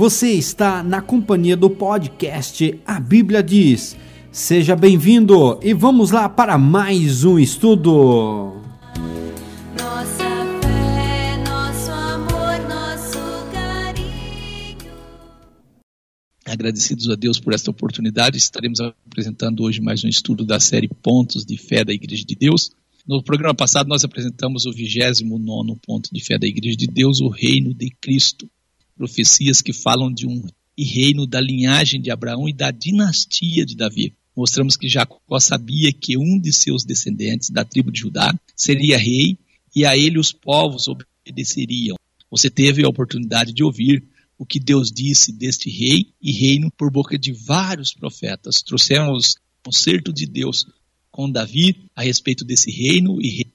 [0.00, 3.94] Você está na companhia do podcast A Bíblia Diz.
[4.32, 8.62] Seja bem-vindo e vamos lá para mais um estudo.
[9.78, 10.24] Nossa
[10.62, 14.90] fé, nosso amor, nosso carinho.
[16.46, 21.44] Agradecidos a Deus por esta oportunidade, estaremos apresentando hoje mais um estudo da série Pontos
[21.44, 22.70] de Fé da Igreja de Deus.
[23.06, 27.28] No programa passado, nós apresentamos o 29 ponto de fé da Igreja de Deus, o
[27.28, 28.48] Reino de Cristo
[29.00, 30.42] profecias que falam de um
[30.78, 34.12] reino da linhagem de Abraão e da dinastia de Davi.
[34.36, 39.38] Mostramos que Jacó sabia que um de seus descendentes, da tribo de Judá, seria rei
[39.74, 41.96] e a ele os povos obedeceriam.
[42.30, 44.04] Você teve a oportunidade de ouvir
[44.36, 48.60] o que Deus disse deste rei e reino por boca de vários profetas.
[48.62, 50.66] Trouxemos o concerto de Deus
[51.10, 53.52] com Davi a respeito desse reino e rei.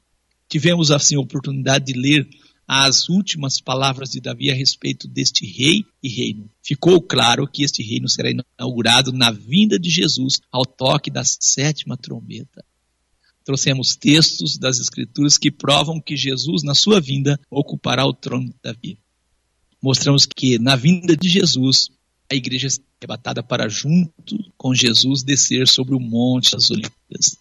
[0.50, 2.28] Tivemos assim a oportunidade de ler
[2.68, 6.50] as últimas palavras de Davi a respeito deste rei e reino.
[6.64, 11.96] Ficou claro que este reino será inaugurado na vinda de Jesus ao toque da sétima
[11.96, 12.66] trombeta.
[13.44, 18.56] Trouxemos textos das Escrituras que provam que Jesus, na sua vinda, ocupará o trono de
[18.64, 18.98] Davi.
[19.80, 21.92] Mostramos que na vinda de Jesus,
[22.32, 27.38] a igreja será arrebatada para junto com Jesus descer sobre o monte das Olimpíadas.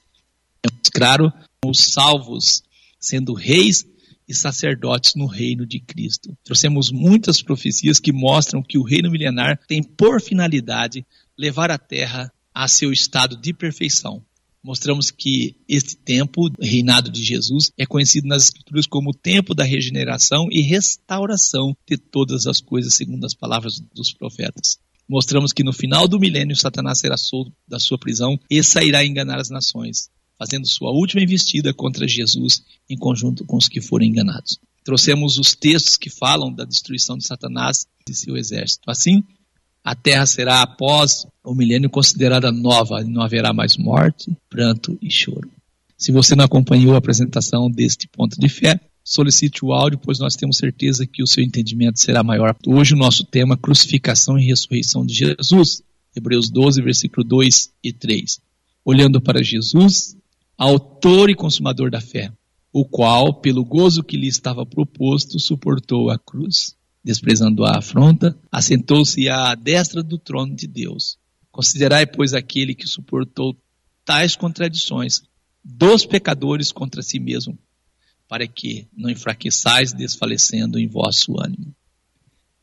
[0.62, 1.33] É claro,
[1.64, 2.62] os salvos
[3.00, 3.86] sendo reis
[4.28, 6.36] e sacerdotes no reino de Cristo.
[6.44, 11.06] Trouxemos muitas profecias que mostram que o reino milenar tem por finalidade
[11.39, 14.25] levar a terra a seu estado de perfeição.
[14.62, 19.62] Mostramos que este tempo, reinado de Jesus, é conhecido nas Escrituras como o tempo da
[19.62, 24.78] regeneração e restauração de todas as coisas, segundo as palavras dos profetas.
[25.06, 29.39] Mostramos que no final do milênio Satanás será solto da sua prisão e sairá enganar
[29.39, 34.58] as nações fazendo sua última investida contra Jesus em conjunto com os que foram enganados.
[34.84, 38.90] Trouxemos os textos que falam da destruição de Satanás e seu exército.
[38.90, 39.24] Assim,
[39.82, 45.11] a terra será, após o milênio, considerada nova, e não haverá mais morte, pranto e
[45.11, 45.50] choro.
[45.96, 50.36] Se você não acompanhou a apresentação deste ponto de fé, solicite o áudio, pois nós
[50.36, 52.56] temos certeza que o seu entendimento será maior.
[52.67, 55.83] Hoje o nosso tema crucificação e ressurreição de Jesus.
[56.17, 58.40] Hebreus 12, versículo 2 e 3.
[58.84, 60.17] Olhando para Jesus,
[60.57, 62.33] autor e consumador da fé,
[62.73, 66.77] o qual, pelo gozo que lhe estava proposto, suportou a cruz.
[67.05, 71.19] Desprezando a afronta, assentou-se à destra do trono de Deus.
[71.51, 73.57] Considerai, pois, aquele que suportou
[74.05, 75.23] tais contradições
[75.63, 77.59] dos pecadores contra si mesmo,
[78.27, 81.75] para que não enfraqueçais desfalecendo em vosso ânimo.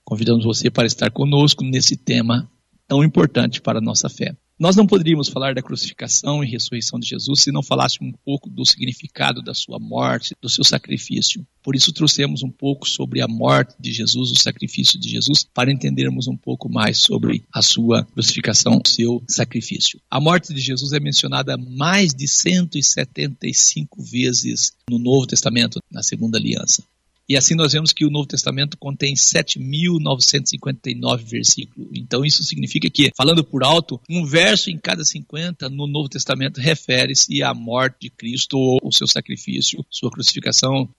[0.03, 2.51] Convidamos você para estar conosco nesse tema
[2.87, 4.35] tão importante para a nossa fé.
[4.61, 8.47] Nós não poderíamos falar da crucificação e ressurreição de Jesus se não falássemos um pouco
[8.47, 11.43] do significado da sua morte, do seu sacrifício.
[11.63, 15.71] Por isso trouxemos um pouco sobre a morte de Jesus, o sacrifício de Jesus, para
[15.71, 19.99] entendermos um pouco mais sobre a sua crucificação, o seu sacrifício.
[20.07, 26.37] A morte de Jesus é mencionada mais de 175 vezes no Novo Testamento, na Segunda
[26.37, 26.83] Aliança.
[27.31, 31.89] E assim nós vemos que o Novo Testamento contém 7.959 versículos.
[31.95, 36.59] Então isso significa que, falando por alto, um verso em cada 50 no Novo Testamento
[36.59, 40.93] refere-se à morte de Cristo ou o seu sacrifício, sua crucificação.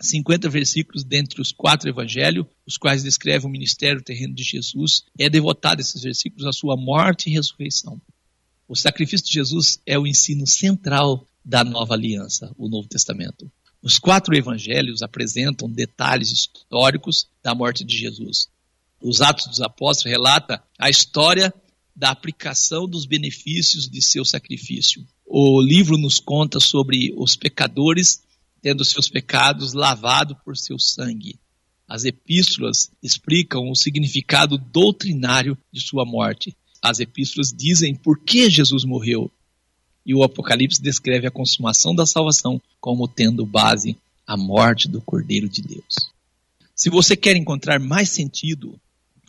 [0.00, 5.28] 50 versículos dentre os quatro evangelhos, os quais descrevem o ministério terreno de Jesus, é
[5.28, 8.00] devotado esses versículos à sua morte e ressurreição.
[8.68, 13.50] O sacrifício de Jesus é o ensino central da nova aliança, o Novo Testamento.
[13.84, 18.48] Os quatro evangelhos apresentam detalhes históricos da morte de Jesus.
[18.98, 21.52] Os Atos dos Apóstolos relata a história
[21.94, 25.06] da aplicação dos benefícios de seu sacrifício.
[25.26, 28.22] O livro nos conta sobre os pecadores
[28.62, 31.38] tendo seus pecados lavados por seu sangue.
[31.86, 36.56] As epístolas explicam o significado doutrinário de sua morte.
[36.80, 39.30] As epístolas dizem por que Jesus morreu
[40.04, 45.48] e o Apocalipse descreve a consumação da salvação como tendo base a morte do Cordeiro
[45.48, 45.94] de Deus.
[46.74, 48.78] Se você quer encontrar mais sentido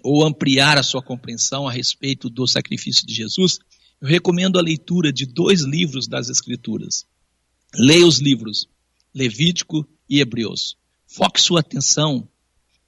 [0.03, 3.59] ou ampliar a sua compreensão a respeito do sacrifício de Jesus,
[4.01, 7.05] eu recomendo a leitura de dois livros das Escrituras.
[7.75, 8.67] Leia os livros
[9.13, 10.75] Levítico e Hebreus.
[11.07, 12.27] Foque sua atenção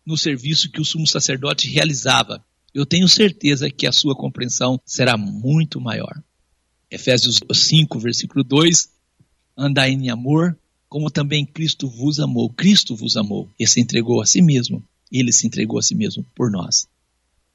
[0.06, 2.44] no serviço que o sumo sacerdote realizava.
[2.74, 6.22] Eu tenho certeza que a sua compreensão será muito maior.
[6.90, 8.90] Efésios 5, versículo 2,
[9.58, 10.58] andai em amor,
[10.88, 12.50] como também Cristo vos amou.
[12.50, 14.82] Cristo vos amou e se entregou a si mesmo.
[15.12, 16.88] Ele se entregou a si mesmo por nós.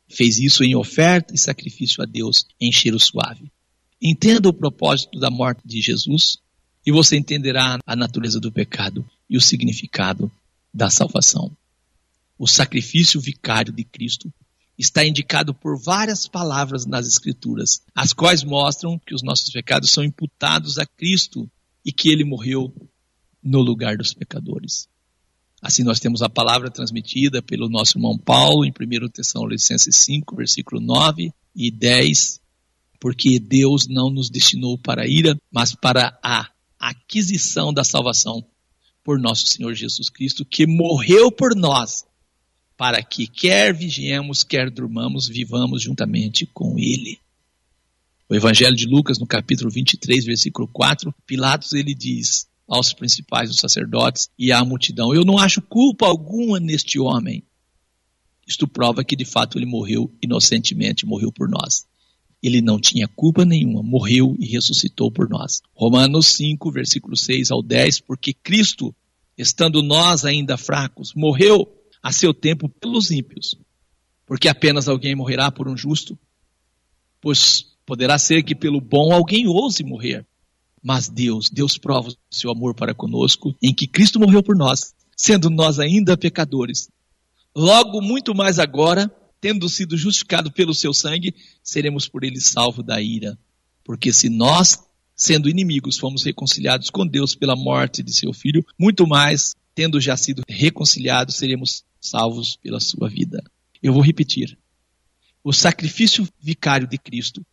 [0.09, 3.51] Fez isso em oferta e sacrifício a Deus em cheiro suave.
[4.01, 6.39] Entenda o propósito da morte de Jesus
[6.85, 10.31] e você entenderá a natureza do pecado e o significado
[10.75, 11.51] da salvação.
[12.39, 14.33] O sacrifício vicário de Cristo
[14.83, 20.03] está indicado por várias palavras nas Escrituras, as quais mostram que os nossos pecados são
[20.03, 21.49] imputados a Cristo
[21.85, 22.75] e que ele morreu
[23.41, 24.89] no lugar dos pecadores.
[25.63, 30.81] Assim, nós temos a palavra transmitida pelo nosso irmão Paulo em 1 Tessalonicenses 5, versículo
[30.81, 32.41] 9 e 10,
[32.99, 36.51] porque Deus não nos destinou para a ira, mas para a
[36.81, 38.45] aquisição da salvação
[39.05, 42.05] por nosso Senhor Jesus Cristo, que morreu por nós,
[42.83, 47.17] para que quer vigiemos, quer durmamos, vivamos juntamente com Ele.
[48.29, 53.61] O Evangelho de Lucas, no capítulo 23, versículo 4, Pilatos ele diz: aos principais dos
[53.61, 57.45] sacerdotes e à multidão: Eu não acho culpa alguma neste homem.
[58.49, 61.87] Isto prova que de fato ele morreu inocentemente, morreu por nós.
[62.43, 65.63] Ele não tinha culpa nenhuma, morreu e ressuscitou por nós.
[65.73, 68.93] Romanos 5, versículo 6 ao 10, porque Cristo,
[69.39, 73.57] estando nós ainda fracos, morreu a seu tempo pelos ímpios.
[74.27, 76.19] Porque apenas alguém morrerá por um justo,
[77.21, 80.27] pois poderá ser que pelo bom alguém ouse morrer.
[80.83, 84.95] Mas Deus, Deus prova o seu amor para conosco em que Cristo morreu por nós,
[85.17, 86.89] sendo nós ainda pecadores.
[87.55, 89.11] Logo, muito mais agora,
[89.41, 93.39] tendo sido justificado pelo seu sangue, seremos por ele salvos da ira.
[93.85, 94.83] Porque se nós,
[95.15, 100.17] sendo inimigos, fomos reconciliados com Deus pela morte de seu filho, muito mais, tendo já
[100.17, 103.43] sido reconciliados, seremos salvos pela sua vida.
[103.83, 104.59] Eu vou repetir.
[105.43, 107.45] O sacrifício vicário de Cristo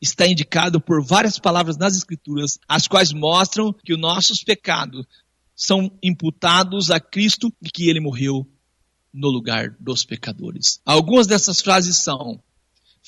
[0.00, 5.06] está indicado por várias palavras nas Escrituras, as quais mostram que os nossos pecados
[5.54, 8.46] são imputados a Cristo e que ele morreu
[9.12, 10.80] no lugar dos pecadores.
[10.84, 12.42] Algumas dessas frases são: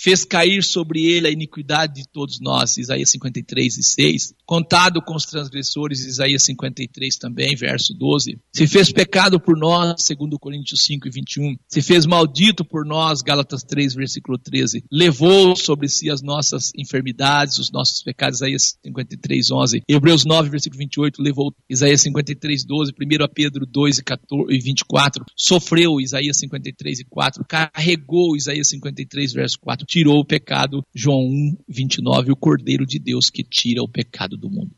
[0.00, 5.14] fez cair sobre ele a iniquidade de todos nós, Isaías 53 e 6, contado com
[5.14, 11.06] os transgressores, Isaías 53 também, verso 12, se fez pecado por nós, segundo Coríntios 5
[11.06, 16.22] e 21, se fez maldito por nós, Gálatas 3, versículo 13, levou sobre si as
[16.22, 22.64] nossas enfermidades, os nossos pecados, Isaías 53, 11, Hebreus 9, versículo 28, levou Isaías 53,
[22.64, 22.94] 12, 1
[23.34, 29.58] Pedro 2 e, 14, e 24, sofreu, Isaías 53 e 4, carregou, Isaías 53, verso
[29.60, 34.36] 4, tirou o pecado, João 1, 29, o Cordeiro de Deus que tira o pecado
[34.36, 34.70] do mundo.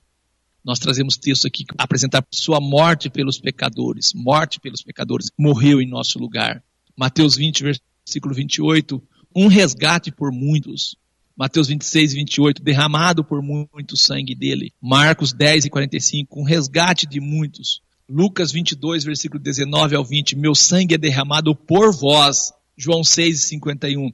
[0.64, 5.87] Nós trazemos texto aqui que apresentar sua morte pelos pecadores, morte pelos pecadores, morreu em
[5.87, 6.64] nosso lugar.
[6.97, 9.03] Mateus 20, versículo 28,
[9.37, 10.97] um resgate por muitos.
[11.37, 14.73] Mateus 26, 28, derramado por muito sangue dele.
[14.81, 17.82] Marcos 10 e 45, um resgate de muitos.
[18.09, 22.50] Lucas 22, versículo 19 ao 20, meu sangue é derramado por vós.
[22.79, 24.11] João 6 e 51,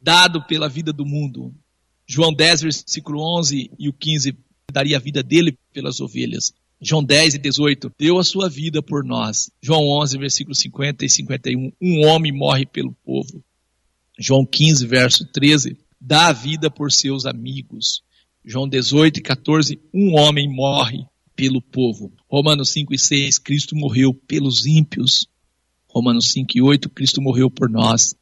[0.00, 1.54] dado pela vida do mundo.
[2.06, 4.36] João 10, versículo 11 e o 15,
[4.72, 6.52] daria a vida dele pelas ovelhas.
[6.80, 9.50] João 10 e 18, deu a sua vida por nós.
[9.62, 13.44] João 11, versículo 50 e 51, um homem morre pelo povo.
[14.18, 18.02] João 15, verso 13, dá a vida por seus amigos.
[18.42, 21.04] João 18 e 14, um homem morre
[21.36, 22.10] pelo povo.
[22.26, 25.26] Romanos 5 e 6, Cristo morreu pelos ímpios.
[25.86, 28.14] Romanos 5 e 8, Cristo morreu por nós.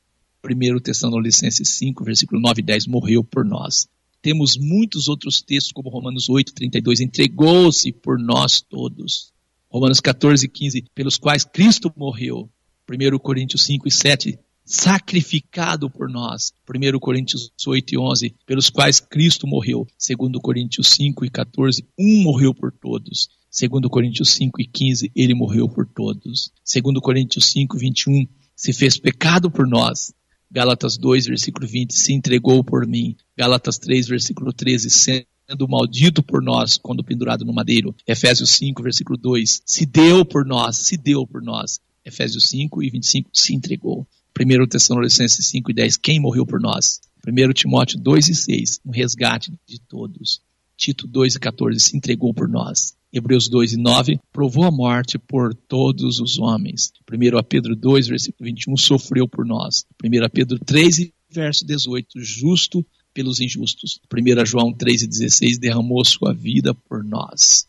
[0.54, 3.88] 1 Tessalonicenses 5, versículo 9 e 10, morreu por nós.
[4.20, 9.32] Temos muitos outros textos, como Romanos 8, 32, entregou-se por nós todos.
[9.70, 12.50] Romanos 14, 15, pelos quais Cristo morreu.
[12.90, 16.52] 1 Coríntios 5 e 7, sacrificado por nós.
[16.68, 19.86] 1 Coríntios 8 e 11, pelos quais Cristo morreu.
[19.98, 23.28] 2 Coríntios 5 e 14, um morreu por todos.
[23.50, 26.50] 2 Coríntios 5 e 15, ele morreu por todos.
[26.70, 30.12] 2 Coríntios 5, 21, se fez pecado por nós,
[30.50, 33.16] Gálatas 2, versículo 20, se entregou por mim.
[33.36, 37.94] Gálatas 3, versículo 13, sendo maldito por nós quando pendurado no madeiro.
[38.06, 41.80] Efésios 5, versículo 2, se deu por nós, se deu por nós.
[42.04, 44.06] Efésios 5 e 25, se entregou.
[44.38, 47.00] 1 Tessalonicenses 5 e 10, quem morreu por nós?
[47.26, 50.40] 1 Timóteo 2 e 6, um resgate de todos.
[50.76, 52.96] Tito 2 e 14, se entregou por nós.
[53.12, 56.92] Hebreus 2 e 9, provou a morte por todos os homens.
[57.10, 59.84] 1 Pedro 2, versículo 21, sofreu por nós.
[60.04, 62.84] 1 Pedro 3, verso 18, justo
[63.14, 63.98] pelos injustos.
[64.12, 67.66] 1 João 3 e 16, derramou sua vida por nós.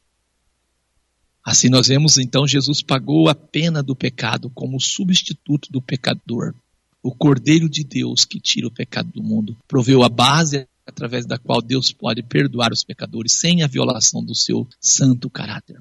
[1.44, 6.54] Assim nós vemos então Jesus pagou a pena do pecado como substituto do pecador.
[7.02, 9.58] O Cordeiro de Deus que tira o pecado do mundo.
[9.68, 14.36] Proveu a base através da qual Deus pode perdoar os pecadores sem a violação do
[14.36, 15.80] seu santo caráter.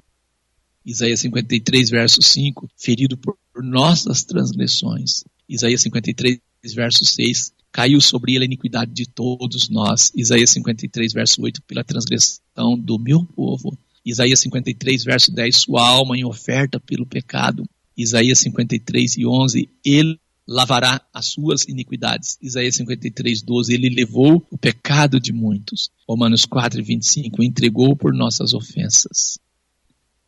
[0.85, 5.23] Isaías 53, verso 5, ferido por nossas transgressões.
[5.47, 6.39] Isaías 53,
[6.73, 10.11] verso 6, caiu sobre ele a iniquidade de todos nós.
[10.15, 13.77] Isaías 53, verso 8, pela transgressão do meu povo.
[14.05, 17.67] Isaías 53, verso 10, sua alma em oferta pelo pecado.
[17.97, 22.39] Isaías 53 e 11, ele lavará as suas iniquidades.
[22.41, 25.91] Isaías 53, 12, ele levou o pecado de muitos.
[26.07, 29.37] Romanos 4, 25, entregou por nossas ofensas.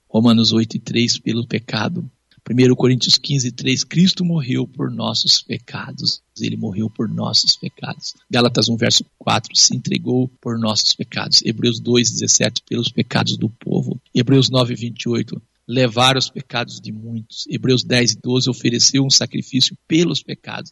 [0.08, 2.10] Romanos 8, 3, pelo pecado.
[2.48, 6.22] 1 Coríntios 15, 3, Cristo morreu por nossos pecados.
[6.40, 8.14] Ele morreu por nossos pecados.
[8.30, 11.42] Gálatas 1, verso 4, se entregou por nossos pecados.
[11.44, 14.00] Hebreus 2, 17, pelos pecados do povo.
[14.14, 17.46] Hebreus 9, 28, levar os pecados de muitos.
[17.50, 20.72] Hebreus 10 e 12 ofereceu um sacrifício pelos pecados.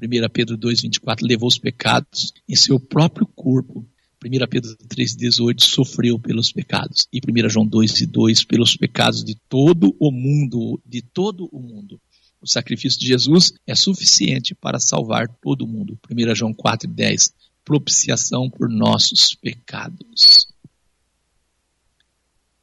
[0.00, 3.86] 1 Pedro 2, 24 levou os pecados em seu próprio corpo.
[4.24, 7.08] 1 Pedro 3, 18 sofreu pelos pecados.
[7.12, 11.60] E 1 João 2 e 2 pelos pecados de todo o mundo, de todo o
[11.60, 12.00] mundo.
[12.40, 15.98] O sacrifício de Jesus é suficiente para salvar todo o mundo.
[16.10, 17.34] 1 João 4 e 10
[17.68, 20.47] propiciação por nossos pecados.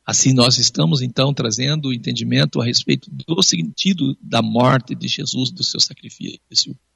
[0.06, 5.50] Assim, nós estamos então trazendo o entendimento a respeito do sentido da morte de Jesus,
[5.52, 6.40] do seu sacrifício.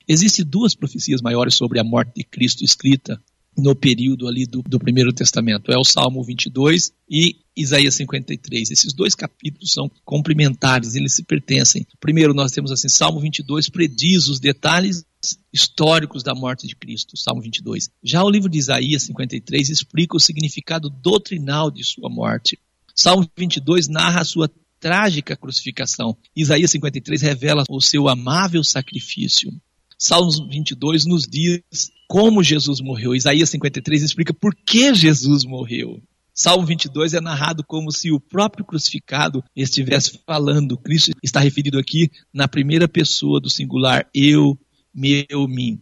[0.08, 3.20] Existem duas profecias maiores sobre a morte de Cristo escrita
[3.58, 5.72] no período ali do, do Primeiro Testamento.
[5.72, 8.72] É o Salmo 22 e Isaías 53.
[8.72, 11.86] Esses dois capítulos são complementares, eles se pertencem.
[12.00, 15.04] Primeiro, nós temos assim, Salmo 22 prediz os detalhes
[15.52, 17.90] históricos da morte de Cristo, Salmo 22.
[18.04, 22.58] Já o livro de Isaías 53 explica o significado doutrinal de sua morte.
[23.02, 26.18] Salmo 22 narra a sua trágica crucificação.
[26.36, 29.54] Isaías 53 revela o seu amável sacrifício.
[29.98, 31.62] Salmos 22 nos diz
[32.10, 33.16] como Jesus morreu.
[33.16, 36.04] Isaías 53 explica por que Jesus morreu.
[36.34, 40.78] Salmo 22 é narrado como se o próprio crucificado estivesse falando.
[40.78, 44.60] Cristo está referido aqui na primeira pessoa do singular, eu,
[44.94, 45.80] meu, mim.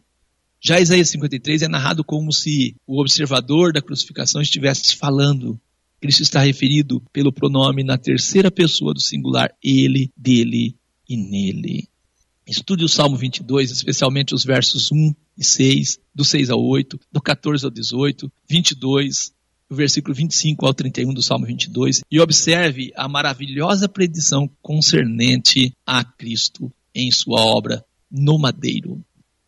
[0.62, 5.60] Já Isaías 53 é narrado como se o observador da crucificação estivesse falando.
[6.00, 10.76] Cristo está referido pelo pronome na terceira pessoa do singular ele, dele
[11.10, 11.88] e nele.
[12.46, 17.22] Estude o Salmo 22, especialmente os versos 1 e 6, do 6 ao 8, do
[17.22, 19.34] 14 ao 18, 22,
[19.70, 26.04] o versículo 25 ao 31 do Salmo 22, e observe a maravilhosa predição concernente a
[26.04, 29.04] Cristo em sua obra no madeiro.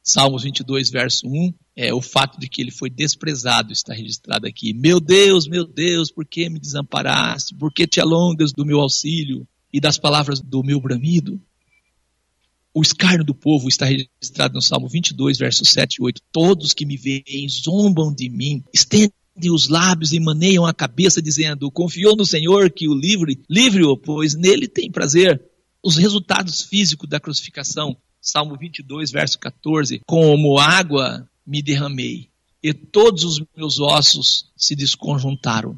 [0.10, 4.74] Salmos 22, verso 1, é o fato de que ele foi desprezado está registrado aqui.
[4.74, 7.54] Meu Deus, meu Deus, por que me desamparaste?
[7.54, 11.40] Por que te alongas do meu auxílio e das palavras do meu bramido?
[12.74, 16.22] O escárnio do povo está registrado no Salmo 22, versos 7 e 8.
[16.32, 19.14] Todos que me veem zombam de mim, estendem
[19.52, 24.34] os lábios e maneiam a cabeça, dizendo: Confiou no Senhor que o livre, livre-o, pois
[24.34, 25.40] nele tem prazer.
[25.84, 32.30] Os resultados físicos da crucificação Salmo 22, verso 14: Como água me derramei,
[32.62, 35.78] e todos os meus ossos se desconjuntaram.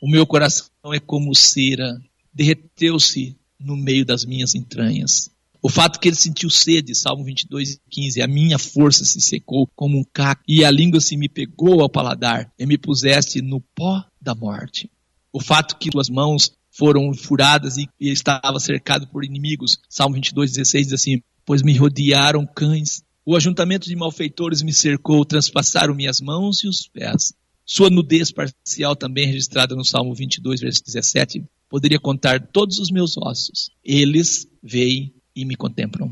[0.00, 2.00] O meu coração é como cera,
[2.32, 5.30] derreteu-se no meio das minhas entranhas.
[5.62, 9.96] O fato que ele sentiu sede, Salmo 22, 15, a minha força se secou como
[9.96, 14.04] um caco, e a língua se me pegou ao paladar, e me puseste no pó
[14.20, 14.90] da morte.
[15.32, 20.50] O fato que tuas mãos foram furadas e, e estava cercado por inimigos, Salmo 22,
[20.50, 23.02] 16 diz assim, pois me rodearam cães.
[23.24, 27.34] O ajuntamento de malfeitores me cercou, transpassaram minhas mãos e os pés.
[27.64, 33.16] Sua nudez parcial, também registrada no Salmo 22, verso 17, poderia contar todos os meus
[33.16, 33.70] ossos.
[33.84, 36.10] Eles veem e me contemplam.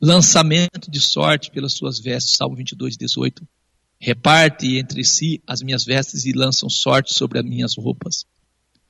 [0.00, 3.46] Lançamento de sorte pelas suas vestes, Salmo 22, 18.
[4.00, 8.24] Reparte entre si as minhas vestes e lançam sorte sobre as minhas roupas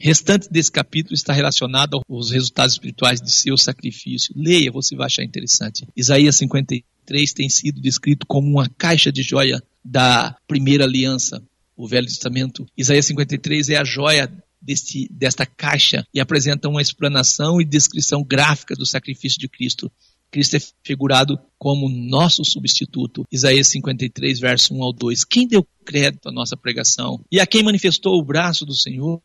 [0.00, 4.32] restante desse capítulo está relacionado aos resultados espirituais de seu sacrifício.
[4.36, 5.86] Leia, você vai achar interessante.
[5.96, 11.42] Isaías 53 tem sido descrito como uma caixa de joia da primeira aliança,
[11.76, 12.66] o Velho Testamento.
[12.76, 18.74] Isaías 53 é a joia deste, desta caixa e apresenta uma explanação e descrição gráfica
[18.74, 19.90] do sacrifício de Cristo.
[20.30, 23.24] Cristo é figurado como nosso substituto.
[23.32, 25.24] Isaías 53, verso 1 ao 2.
[25.24, 27.24] Quem deu crédito à nossa pregação?
[27.32, 29.22] E a quem manifestou o braço do Senhor?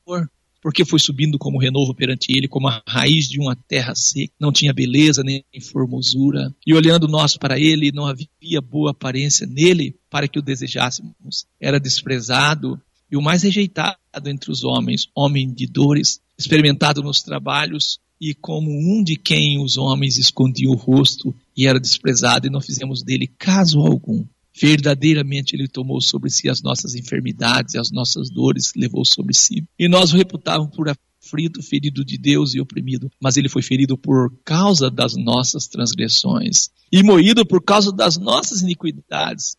[0.64, 4.50] Porque foi subindo como renovo perante ele, como a raiz de uma terra seca, não
[4.50, 6.56] tinha beleza nem formosura.
[6.66, 11.46] E olhando nós para ele, não havia boa aparência nele para que o desejássemos.
[11.60, 18.00] Era desprezado e o mais rejeitado entre os homens, homem de dores, experimentado nos trabalhos
[18.20, 22.62] e como um de quem os homens escondiam o rosto e era desprezado e não
[22.62, 24.24] fizemos dele caso algum.
[24.56, 29.66] Verdadeiramente ele tomou sobre si as nossas enfermidades, as nossas dores levou sobre si.
[29.80, 33.98] E nós o reputávamos por aflito, ferido de Deus e oprimido, mas ele foi ferido
[33.98, 39.58] por causa das nossas transgressões e moído por causa das nossas iniquidades.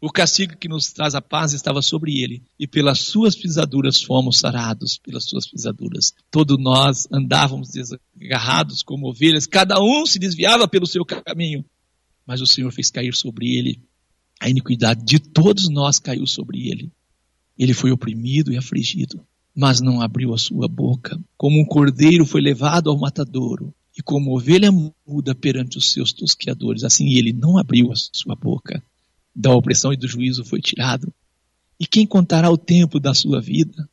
[0.00, 4.38] O castigo que nos traz a paz estava sobre ele, e pelas suas pisaduras fomos
[4.38, 6.12] sarados, pelas suas pisaduras.
[6.28, 11.64] Todos nós andávamos desgarrados como ovelhas, cada um se desviava pelo seu caminho,
[12.26, 13.80] mas o Senhor fez cair sobre ele
[14.42, 16.90] a iniquidade de todos nós caiu sobre ele.
[17.56, 21.16] Ele foi oprimido e afligido, mas não abriu a sua boca.
[21.36, 26.82] Como um cordeiro foi levado ao matadouro, e como ovelha muda perante os seus tosqueadores,
[26.82, 28.82] assim ele não abriu a sua boca.
[29.32, 31.14] Da opressão e do juízo foi tirado.
[31.78, 33.88] E quem contará o tempo da sua vida?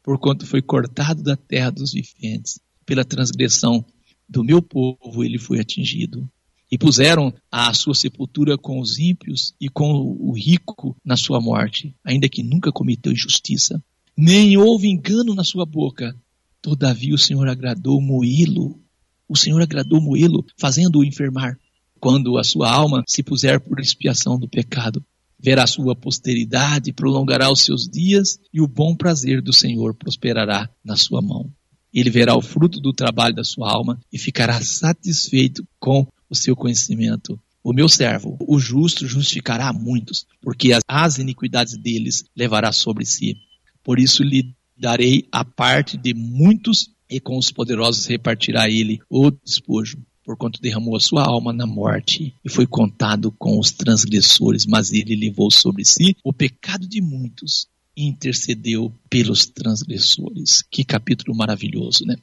[0.00, 3.84] Porquanto foi cortado da terra dos viventes, pela transgressão
[4.28, 6.30] do meu povo ele foi atingido.
[6.70, 11.94] E puseram a sua sepultura com os ímpios e com o rico na sua morte,
[12.04, 13.80] ainda que nunca cometeu injustiça,
[14.16, 16.16] nem houve engano na sua boca.
[16.60, 18.80] Todavia o Senhor agradou moê-lo.
[19.28, 21.58] O Senhor agradou moê-lo, fazendo-o enfermar.
[22.00, 25.04] Quando a sua alma se puser por expiação do pecado,
[25.38, 30.96] verá sua posteridade, prolongará os seus dias, e o bom prazer do Senhor prosperará na
[30.96, 31.50] sua mão.
[31.92, 36.54] Ele verá o fruto do trabalho da sua alma e ficará satisfeito com o seu
[36.56, 37.38] conhecimento.
[37.62, 43.36] O meu servo, o justo, justificará muitos, porque as, as iniquidades deles levará sobre si.
[43.82, 49.30] Por isso lhe darei a parte de muitos, e com os poderosos repartirá ele o
[49.30, 49.98] despojo.
[50.24, 55.14] Porquanto derramou a sua alma na morte e foi contado com os transgressores, mas ele
[55.14, 60.62] levou sobre si o pecado de muitos e intercedeu pelos transgressores.
[60.68, 62.16] Que capítulo maravilhoso, né?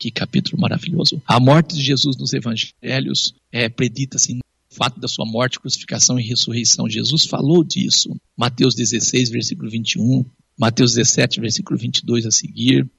[0.00, 1.22] Que capítulo maravilhoso.
[1.26, 6.18] A morte de Jesus nos evangelhos é predita assim, o fato da sua morte, crucificação
[6.18, 6.88] e ressurreição.
[6.88, 8.18] Jesus falou disso.
[8.34, 10.24] Mateus 16, versículo 21,
[10.58, 12.90] Mateus 17, versículo 22 a seguir.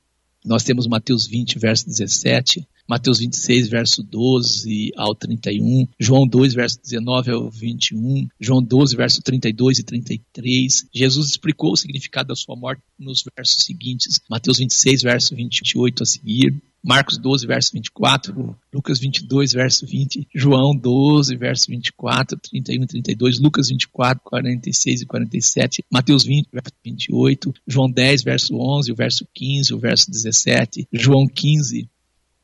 [0.46, 6.80] Nós temos Mateus 20, verso 17, Mateus 26, verso 12 ao 31, João 2, verso
[6.84, 10.88] 19 ao 21, João 12, verso 32 e 33.
[10.94, 16.06] Jesus explicou o significado da sua morte nos versos seguintes, Mateus 26, verso 28 a
[16.06, 22.88] seguir, Marcos 12, verso 24, Lucas 22, verso 20, João 12, verso 24, 31 e
[22.88, 28.96] 32, Lucas 24, 46 e 47, Mateus 20, verso 28, João 10, verso 11, o
[28.96, 31.88] verso 15, o verso 17, João 15,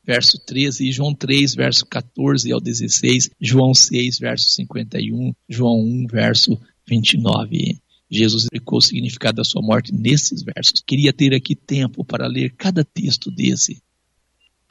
[0.06, 6.06] verso 13, e João 3, verso 14 ao 16, João 6, verso 51, João 1,
[6.06, 7.80] verso 29.
[8.10, 10.82] Jesus explicou o significado da sua morte nesses versos.
[10.86, 13.82] Queria ter aqui tempo para ler cada texto desse.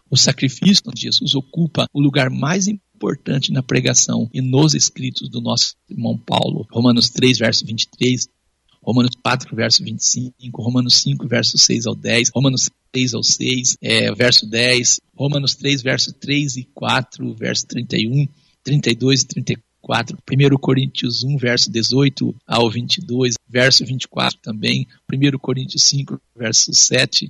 [0.10, 5.42] O sacrifício de Jesus ocupa o lugar mais importante na pregação e nos escritos do
[5.42, 6.66] nosso irmão Paulo.
[6.72, 8.30] Romanos 3, verso 23,
[8.82, 14.14] Romanos 4, verso 25, Romanos 5, verso 6 ao 10, Romanos 6 ao 6, é,
[14.16, 18.30] verso 10, Romanos 3, verso 3 e 4, verso 31,
[18.64, 25.84] 32 e 34, 1 Coríntios 1, verso 18 ao 22, verso 24 também, 1 Coríntios
[25.84, 27.30] 5, verso 7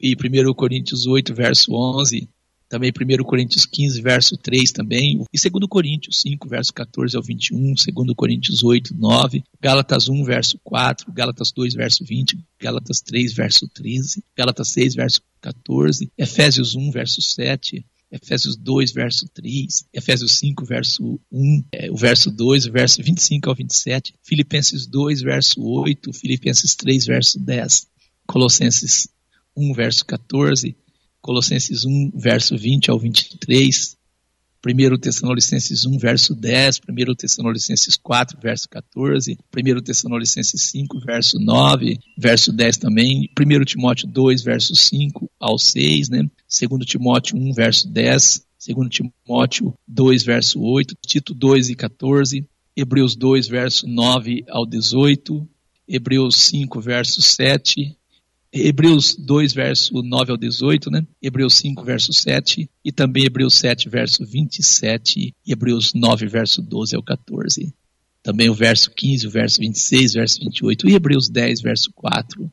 [0.00, 2.28] e 1 Coríntios 8, verso 11,
[2.68, 7.74] também 1 Coríntios 15, verso 3 também, e 2 Coríntios 5, verso 14 ao 21,
[7.74, 13.68] 2 Coríntios 8, 9, Gálatas 1, verso 4, Gálatas 2, verso 20, Gálatas 3, verso
[13.68, 20.64] 13, Gálatas 6, verso 14, Efésios 1, verso 7, Efésios 2, verso 3, Efésios 5,
[20.64, 26.12] verso 1, é, o verso 2, o verso 25 ao 27, Filipenses 2, verso 8,
[26.12, 27.86] Filipenses 3, verso 10,
[28.26, 29.08] Colossenses
[29.56, 30.76] 1, verso 14,
[31.20, 33.96] Colossenses 1, verso 20 ao 23,
[34.66, 41.98] 1 Tessalonicenses 1, verso 10, 1 Tessalonicenses 4, verso 14, 1 Tessalonicenses 5, verso 9,
[42.18, 46.30] verso 10 também, 1 Timóteo 2, verso 5 ao 6, né?
[46.48, 53.16] 2 Timóteo 1, verso 10, 2 Timóteo 2, verso 8, Tito 2 e 14, Hebreus
[53.16, 55.48] 2, verso 9 ao 18,
[55.88, 57.96] Hebreus 5, verso 7,
[58.52, 61.06] Hebreus 2, verso 9 ao 18, né?
[61.22, 66.96] Hebreus 5, verso 7, e também Hebreus 7, verso 27, e Hebreus 9, verso 12
[66.96, 67.72] ao 14.
[68.22, 72.52] Também o verso 15, o verso 26, verso 28, e Hebreus 10, verso 4,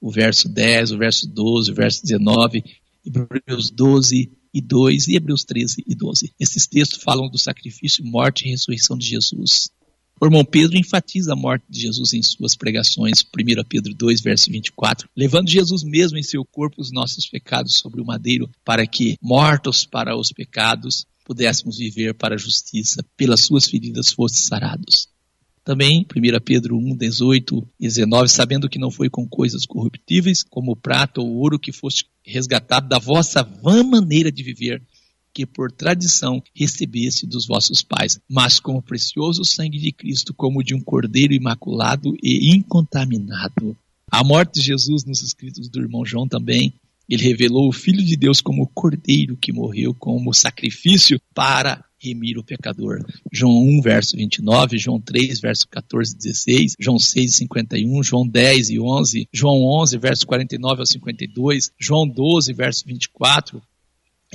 [0.00, 2.62] o verso 10, o verso 12, o verso 19,
[3.04, 6.32] Hebreus 12 e 2 e Hebreus 13 e 12.
[6.38, 9.70] Esses textos falam do sacrifício, morte e ressurreição de Jesus.
[10.20, 14.50] O irmão Pedro enfatiza a morte de Jesus em suas pregações, 1 Pedro 2, verso
[14.50, 19.16] 24, levando Jesus mesmo em seu corpo os nossos pecados sobre o madeiro, para que,
[19.22, 25.08] mortos para os pecados, pudéssemos viver para a justiça, pelas suas feridas fosse sarados.
[25.62, 30.74] Também, 1 Pedro 1, 18 e 19, sabendo que não foi com coisas corruptíveis, como
[30.74, 34.82] prata ou ouro, que foste resgatado da vossa vã maneira de viver,
[35.38, 40.64] que por tradição recebesse dos vossos pais, mas com o precioso sangue de Cristo, como
[40.64, 43.76] de um cordeiro imaculado e incontaminado.
[44.10, 46.74] A morte de Jesus nos escritos do irmão João também,
[47.08, 52.36] ele revelou o Filho de Deus como o cordeiro que morreu como sacrifício para remir
[52.36, 53.04] o pecador.
[53.32, 58.70] João 1, verso 29, João 3, verso 14 e 16, João 6, 51, João 10
[58.70, 63.62] e 11, João 11, verso 49 ao 52, João 12, verso 24,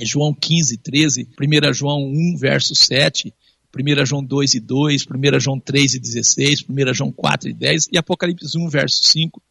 [0.02, 3.32] João 15, 13, 1 João 1, verso 7,
[3.76, 7.88] 1 João 2 e 2, 1 João 3 e 16, 1 João 4 e 10
[7.92, 9.42] e Apocalipse 1, verso 5,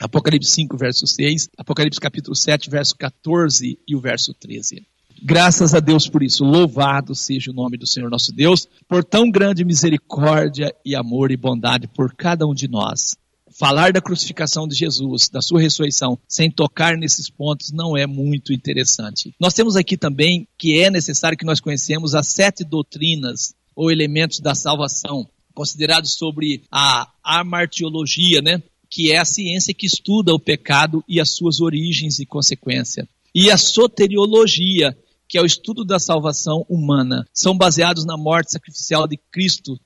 [0.00, 4.86] Apocalipse 5, verso 6, Apocalipse capítulo 7, verso 14 e o verso 13.
[5.24, 6.44] Graças a Deus por isso.
[6.44, 11.36] Louvado seja o nome do Senhor nosso Deus, por tão grande misericórdia e amor e
[11.36, 13.16] bondade por cada um de nós.
[13.62, 18.52] Falar da crucificação de Jesus, da sua ressurreição, sem tocar nesses pontos não é muito
[18.52, 19.32] interessante.
[19.38, 24.40] Nós temos aqui também que é necessário que nós conhecemos as sete doutrinas ou elementos
[24.40, 28.60] da salvação, considerados sobre a amartiologia, né?
[28.90, 33.06] que é a ciência que estuda o pecado e as suas origens e consequências.
[33.32, 34.98] E a soteriologia,
[35.28, 39.78] que é o estudo da salvação humana, são baseados na morte sacrificial de Cristo.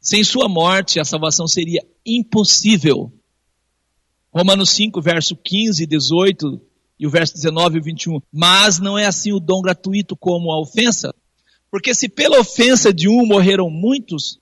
[0.00, 1.84] Sem sua morte, a salvação seria
[2.16, 3.12] impossível.
[4.32, 6.60] Romanos 5, verso 15 e 18,
[6.98, 8.20] e o verso 19 e 21.
[8.32, 11.14] Mas não é assim o dom gratuito como a ofensa.
[11.70, 14.38] Porque se pela ofensa de um morreram muitos,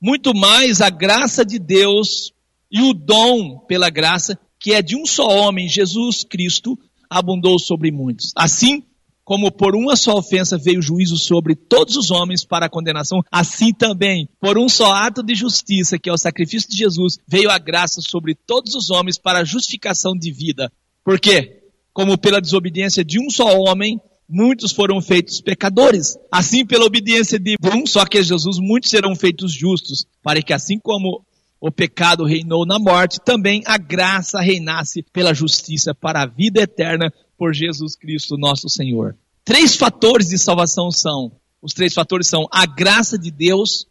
[0.00, 2.32] muito mais a graça de Deus
[2.70, 7.90] e o dom pela graça, que é de um só homem, Jesus Cristo, abundou sobre
[7.90, 8.32] muitos.
[8.36, 8.82] Assim,
[9.26, 13.74] como por uma só ofensa veio juízo sobre todos os homens para a condenação, assim
[13.74, 17.58] também, por um só ato de justiça, que é o sacrifício de Jesus, veio a
[17.58, 20.72] graça sobre todos os homens para a justificação de vida.
[21.04, 21.60] Por quê?
[21.92, 26.16] Como pela desobediência de um só homem, muitos foram feitos pecadores.
[26.30, 30.52] Assim, pela obediência de um só que é Jesus, muitos serão feitos justos, para que
[30.52, 31.26] assim como
[31.60, 37.12] o pecado reinou na morte, também a graça reinasse pela justiça para a vida eterna
[37.36, 39.16] por Jesus Cristo, nosso Senhor.
[39.44, 43.86] Três fatores de salvação são: os três fatores são a graça de Deus,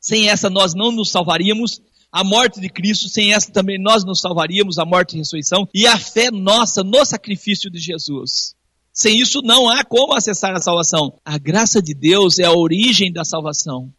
[0.00, 1.80] sem essa nós não nos salvaríamos,
[2.12, 5.68] a morte de Cristo, sem essa também nós nos salvaríamos, a morte e a ressurreição,
[5.72, 8.54] e a fé nossa no sacrifício de Jesus.
[8.92, 11.18] Sem isso não há como acessar a salvação.
[11.24, 13.92] A graça de Deus é a origem da salvação.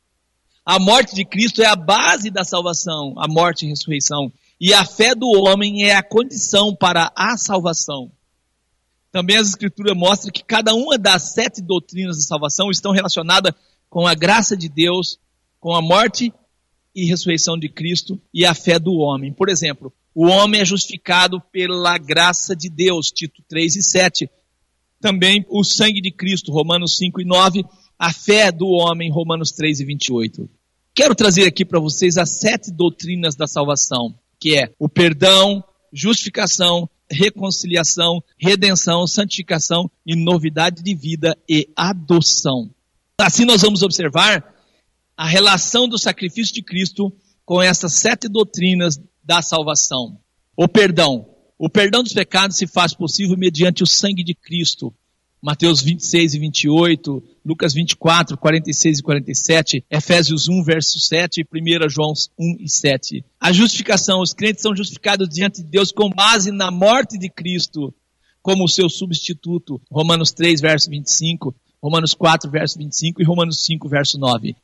[0.66, 4.32] A morte de Cristo é a base da salvação, a morte e a ressurreição.
[4.60, 8.12] E a fé do homem é a condição para a salvação.
[9.12, 13.54] Também as escrituras mostram que cada uma das sete doutrinas da salvação estão relacionadas
[13.90, 15.20] com a graça de Deus,
[15.60, 16.34] com a morte
[16.96, 19.34] e ressurreição de Cristo e a fé do homem.
[19.34, 24.30] Por exemplo, o homem é justificado pela graça de Deus, Tito 3 e 7.
[25.00, 27.66] Também o sangue de Cristo, Romanos 5 e 9.
[27.98, 30.50] A fé do homem, Romanos 3 e 28.
[30.94, 36.90] Quero trazer aqui para vocês as sete doutrinas da salvação, que é o perdão, justificação,
[37.12, 42.70] reconciliação, redenção, santificação e novidade de vida e adoção.
[43.20, 44.56] Assim nós vamos observar
[45.16, 47.14] a relação do sacrifício de Cristo
[47.46, 50.18] com essas sete doutrinas da salvação.
[50.56, 51.28] O perdão.
[51.58, 54.92] O perdão dos pecados se faz possível mediante o sangue de Cristo.
[55.42, 61.90] Mateus 26 e 28, Lucas 24, 46 e 47, Efésios 1, verso 7 e 1
[61.90, 63.26] João 1 e 7.
[63.40, 67.92] A justificação, os crentes são justificados diante de Deus com base na morte de Cristo
[68.44, 69.82] como seu substituto.
[69.92, 74.56] Romanos 3, verso 25, Romanos 4, verso 25 e Romanos 5, verso 9.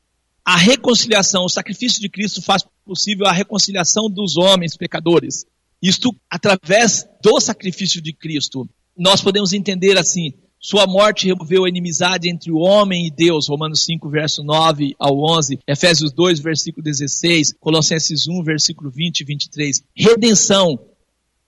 [0.45, 5.43] A reconciliação, o sacrifício de Cristo faz possível a reconciliação dos homens pecadores.
[5.81, 8.69] Isto através do sacrifício de Cristo.
[8.95, 13.83] Nós podemos entender assim, sua morte removeu a inimizade entre o homem e Deus, Romanos
[13.85, 19.83] 5, verso 9 ao 11, Efésios 2, versículo 16, Colossenses 1, versículo 20 e 23.
[19.95, 20.79] Redenção.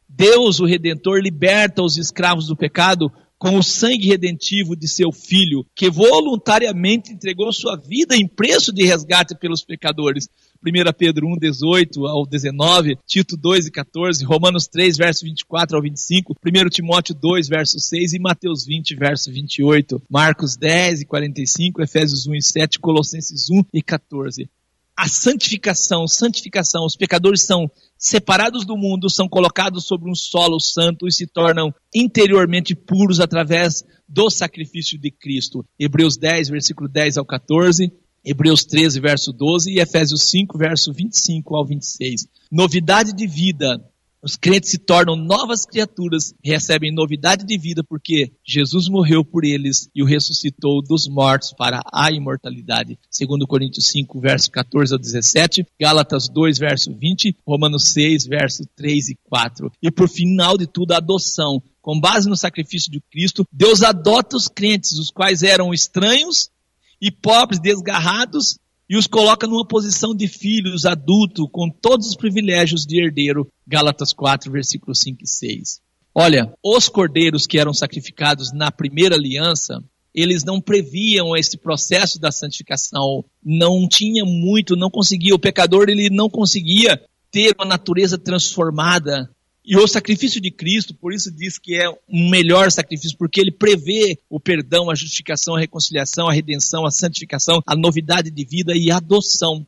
[0.07, 5.65] Deus, o Redentor, liberta os escravos do pecado com o sangue redentivo de seu Filho,
[5.73, 10.27] que voluntariamente entregou sua vida em preço de resgate pelos pecadores.
[10.61, 15.81] 1 Pedro 1, 18 ao 19, Tito 2 e 14, Romanos 3, verso 24 ao
[15.81, 21.81] 25, 1 Timóteo 2, verso 6 e Mateus 20, verso 28, Marcos 10 e 45,
[21.81, 24.49] Efésios 1 e 7, Colossenses 1 e 14.
[24.99, 31.07] A santificação, santificação, os pecadores são separados do mundo, são colocados sobre um solo santo
[31.07, 35.65] e se tornam interiormente puros através do sacrifício de Cristo.
[35.79, 37.89] Hebreus 10, versículo 10 ao 14,
[38.25, 42.27] Hebreus 13, verso 12 e Efésios 5, verso 25 ao 26.
[42.51, 43.81] Novidade de vida.
[44.21, 49.89] Os crentes se tornam novas criaturas, recebem novidade de vida porque Jesus morreu por eles
[49.95, 52.99] e o ressuscitou dos mortos para a imortalidade.
[53.09, 59.09] Segundo Coríntios 5, verso 14 ao 17, Gálatas 2, verso 20, Romanos 6, verso 3
[59.09, 59.71] e 4.
[59.81, 61.63] E por final de tudo, a adoção.
[61.81, 66.49] Com base no sacrifício de Cristo, Deus adota os crentes, os quais eram estranhos
[67.01, 72.85] e pobres, desgarrados, e os coloca numa posição de filhos, adulto, com todos os privilégios
[72.85, 73.47] de herdeiro.
[73.67, 75.81] Gálatas 4, versículos 5 e 6.
[76.15, 82.31] Olha, os cordeiros que eram sacrificados na primeira aliança, eles não previam esse processo da
[82.31, 86.99] santificação, não tinha muito, não conseguia, o pecador ele não conseguia
[87.31, 89.29] ter uma natureza transformada.
[89.65, 93.51] E o sacrifício de Cristo, por isso diz que é um melhor sacrifício, porque ele
[93.51, 98.75] prevê o perdão, a justificação, a reconciliação, a redenção, a santificação, a novidade de vida
[98.75, 99.65] e a adoção.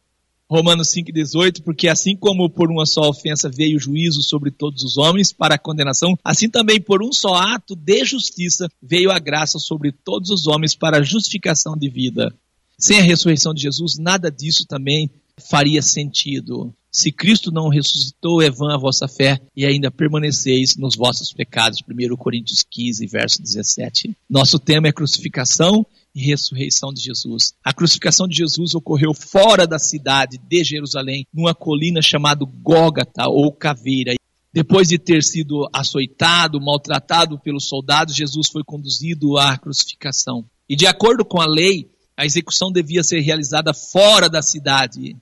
[0.49, 4.97] Romanos 5,18, porque assim como por uma só ofensa veio o juízo sobre todos os
[4.97, 9.57] homens para a condenação, assim também por um só ato de justiça veio a graça
[9.59, 12.35] sobre todos os homens para a justificação de vida.
[12.77, 15.09] Sem a ressurreição de Jesus, nada disso também
[15.49, 16.73] faria sentido.
[16.91, 21.79] Se Cristo não ressuscitou, é vã a vossa fé e ainda permaneceis nos vossos pecados.
[21.81, 24.15] 1 Coríntios 15, verso 17.
[24.29, 27.53] Nosso tema é crucificação e ressurreição de Jesus.
[27.63, 33.53] A crucificação de Jesus ocorreu fora da cidade de Jerusalém, numa colina chamada Gólgata ou
[33.53, 34.15] Caveira.
[34.53, 40.43] Depois de ter sido açoitado, maltratado pelos soldados, Jesus foi conduzido à crucificação.
[40.67, 45.15] E de acordo com a lei, a execução devia ser realizada fora da cidade.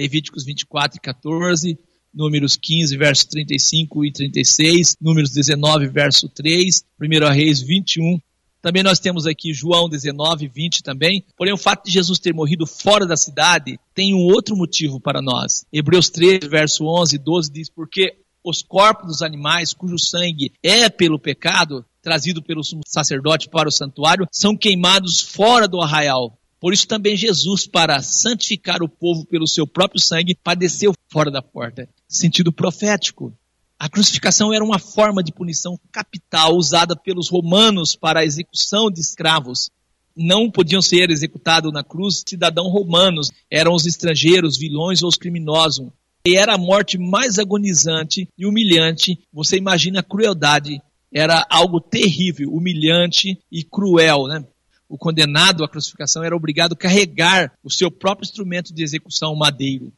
[0.00, 1.78] Levíticos 24 e 14,
[2.12, 8.18] Números 15, verso 35 e 36, Números 19, verso 3, 1 Reis 21,
[8.62, 11.24] também nós temos aqui João 19, 20 também.
[11.36, 15.22] Porém, o fato de Jesus ter morrido fora da cidade tem um outro motivo para
[15.22, 15.64] nós.
[15.72, 20.88] Hebreus 13, verso 11 e 12 diz: Porque os corpos dos animais cujo sangue é
[20.88, 26.39] pelo pecado trazido pelo sacerdote para o santuário são queimados fora do arraial.
[26.60, 31.40] Por isso também Jesus, para santificar o povo pelo seu próprio sangue, padeceu fora da
[31.40, 31.88] porta.
[32.06, 33.32] Sentido profético.
[33.78, 39.00] A crucificação era uma forma de punição capital usada pelos romanos para a execução de
[39.00, 39.70] escravos.
[40.14, 45.88] Não podiam ser executados na cruz cidadãos romanos, eram os estrangeiros, vilões ou os criminosos.
[46.26, 49.18] E era a morte mais agonizante e humilhante.
[49.32, 50.82] Você imagina a crueldade.
[51.10, 54.26] Era algo terrível, humilhante e cruel.
[54.26, 54.44] Né?
[54.90, 59.38] O condenado à crucificação era obrigado a carregar o seu próprio instrumento de execução, o
[59.38, 59.92] madeiro.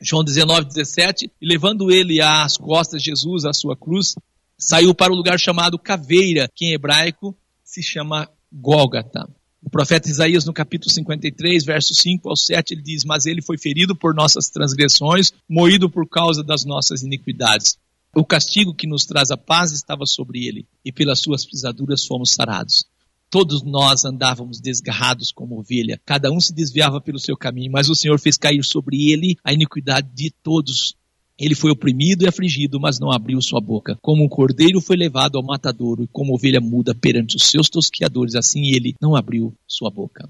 [0.00, 4.14] João 19, 17, e levando ele às costas Jesus, à sua cruz,
[4.56, 9.28] saiu para o lugar chamado Caveira, que em hebraico se chama Gólgata.
[9.60, 13.58] O profeta Isaías, no capítulo 53, verso 5 ao 7, ele diz: Mas ele foi
[13.58, 17.76] ferido por nossas transgressões, moído por causa das nossas iniquidades.
[18.14, 22.30] O castigo que nos traz a paz estava sobre ele, e pelas suas pisaduras fomos
[22.30, 22.86] sarados.
[23.30, 27.94] Todos nós andávamos desgarrados como ovelha, cada um se desviava pelo seu caminho, mas o
[27.94, 30.96] Senhor fez cair sobre ele a iniquidade de todos.
[31.38, 33.96] Ele foi oprimido e afligido, mas não abriu sua boca.
[34.02, 38.34] Como um cordeiro foi levado ao matadouro, e como ovelha muda perante os seus tosquiadores,
[38.34, 40.28] assim ele não abriu sua boca.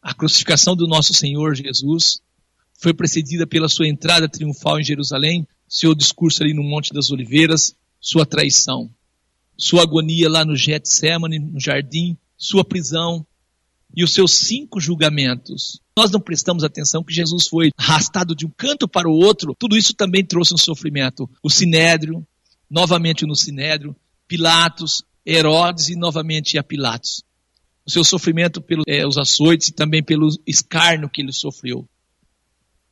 [0.00, 2.22] A crucificação do nosso Senhor Jesus
[2.80, 7.76] foi precedida pela sua entrada triunfal em Jerusalém, seu discurso ali no Monte das Oliveiras,
[8.00, 8.90] sua traição
[9.58, 13.26] sua agonia lá no Getsemane, no jardim, sua prisão
[13.94, 15.80] e os seus cinco julgamentos.
[15.96, 19.76] Nós não prestamos atenção que Jesus foi arrastado de um canto para o outro, tudo
[19.76, 21.28] isso também trouxe um sofrimento.
[21.42, 22.24] O Sinédrio,
[22.70, 23.96] novamente no Sinédrio,
[24.28, 27.24] Pilatos, Herodes e novamente a Pilatos.
[27.84, 31.88] O seu sofrimento pelos é, açoites e também pelo escárnio que ele sofreu.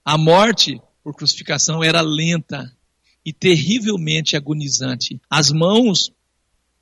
[0.05, 2.72] A morte por crucificação era lenta
[3.24, 5.20] e terrivelmente agonizante.
[5.29, 6.12] As mãos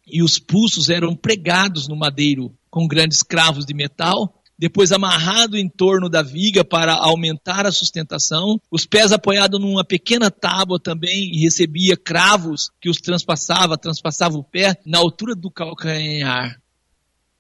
[0.06, 5.68] e os pulsos eram pregados no madeiro com grandes cravos de metal, depois amarrado em
[5.68, 11.40] torno da viga para aumentar a sustentação, os pés apoiados numa pequena tábua também e
[11.40, 16.60] recebia cravos que os transpassava, transpassava o pé na altura do calcanhar.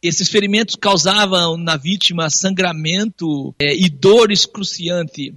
[0.02, 5.34] Esses ferimentos causavam na vítima sangramento é, e dor excruciante.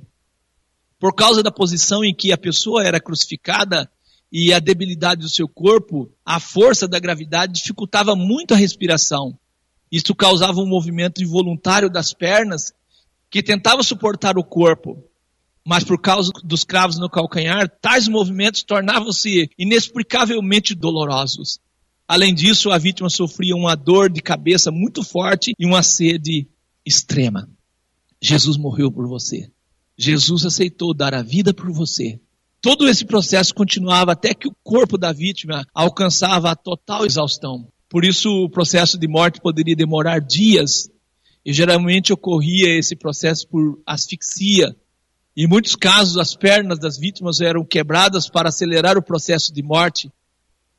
[0.99, 3.89] Por causa da posição em que a pessoa era crucificada,
[4.31, 9.37] e a debilidade do seu corpo, a força da gravidade dificultava muito a respiração.
[9.91, 12.73] Isso causava um movimento involuntário das pernas
[13.29, 15.03] que tentava suportar o corpo.
[15.65, 21.59] Mas por causa dos cravos no calcanhar, tais movimentos tornavam-se inexplicavelmente dolorosos.
[22.07, 26.47] Além disso, a vítima sofria uma dor de cabeça muito forte e uma sede
[26.85, 27.49] extrema.
[28.21, 29.51] Jesus morreu por você.
[29.97, 32.19] Jesus aceitou dar a vida por você.
[32.61, 37.67] Todo esse processo continuava até que o corpo da vítima alcançava a total exaustão.
[37.89, 40.89] Por isso, o processo de morte poderia demorar dias,
[41.45, 44.75] e geralmente ocorria esse processo por asfixia.
[45.35, 50.11] Em muitos casos, as pernas das vítimas eram quebradas para acelerar o processo de morte.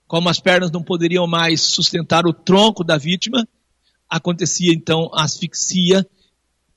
[0.06, 3.48] Como as pernas não poderiam mais sustentar o tronco da vítima,
[4.10, 6.06] acontecia então asfixia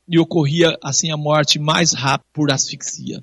[0.07, 3.21] e ocorria assim a morte mais rápida por asfixia.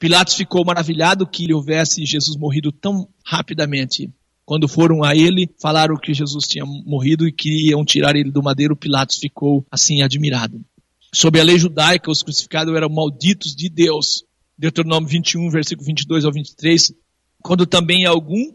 [0.00, 4.10] Pilatos ficou maravilhado que lhe houvesse Jesus morrido tão rapidamente.
[4.46, 8.74] Quando foram a ele, falaram que Jesus tinha morrido e queriam tirar ele do madeiro,
[8.74, 10.64] Pilatos ficou assim admirado.
[11.14, 14.24] Sob a lei judaica, os crucificados eram malditos de Deus.
[14.56, 16.94] Deuteronômio 21, versículo 22 ao 23.
[17.42, 18.54] Quando também algum,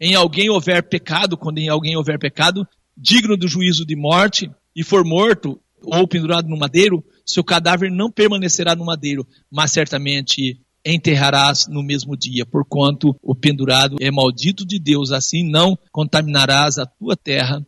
[0.00, 4.82] em alguém houver pecado, quando em alguém houver pecado, digno do juízo de morte, e
[4.82, 10.58] for morto ou pendurado no madeiro, seu cadáver não permanecerá no madeiro, mas certamente
[10.94, 16.86] enterrarás no mesmo dia, porquanto o pendurado é maldito de Deus, assim não contaminarás a
[16.86, 17.66] tua terra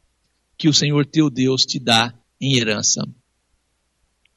[0.56, 3.02] que o Senhor teu Deus te dá em herança.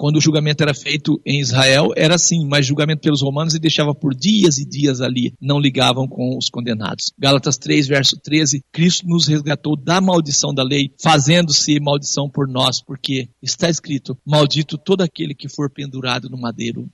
[0.01, 3.93] Quando o julgamento era feito em Israel, era assim, mas julgamento pelos romanos e deixava
[3.93, 7.13] por dias e dias ali, não ligavam com os condenados.
[7.19, 12.81] Gálatas 3, verso 13, Cristo nos resgatou da maldição da lei, fazendo-se maldição por nós,
[12.81, 16.89] porque está escrito, maldito todo aquele que for pendurado no madeiro.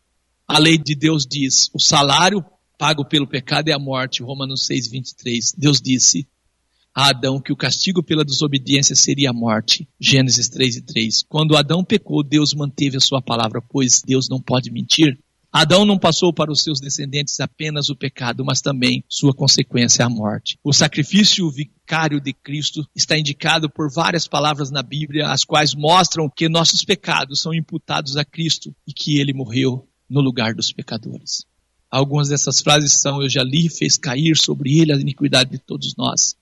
[0.48, 2.44] A lei de Deus diz, o salário
[2.78, 5.54] pago pelo pecado é a morte, Romanos 6, 23.
[5.58, 6.26] Deus disse,
[6.96, 9.88] a Adão que o castigo pela desobediência seria a morte.
[10.00, 11.26] Gênesis 3 e 3.
[11.28, 15.20] Quando Adão pecou, Deus manteve a sua palavra, pois Deus não pode mentir.
[15.52, 20.10] Adão não passou para os seus descendentes apenas o pecado, mas também sua consequência a
[20.10, 20.58] morte.
[20.64, 26.30] O sacrifício vicário de Cristo está indicado por várias palavras na Bíblia, as quais mostram
[26.30, 31.46] que nossos pecados são imputados a Cristo e que ele morreu no lugar dos pecadores.
[31.90, 35.96] Algumas dessas frases são: Eu já li, fez cair sobre ele a iniquidade de todos
[35.98, 36.36] nós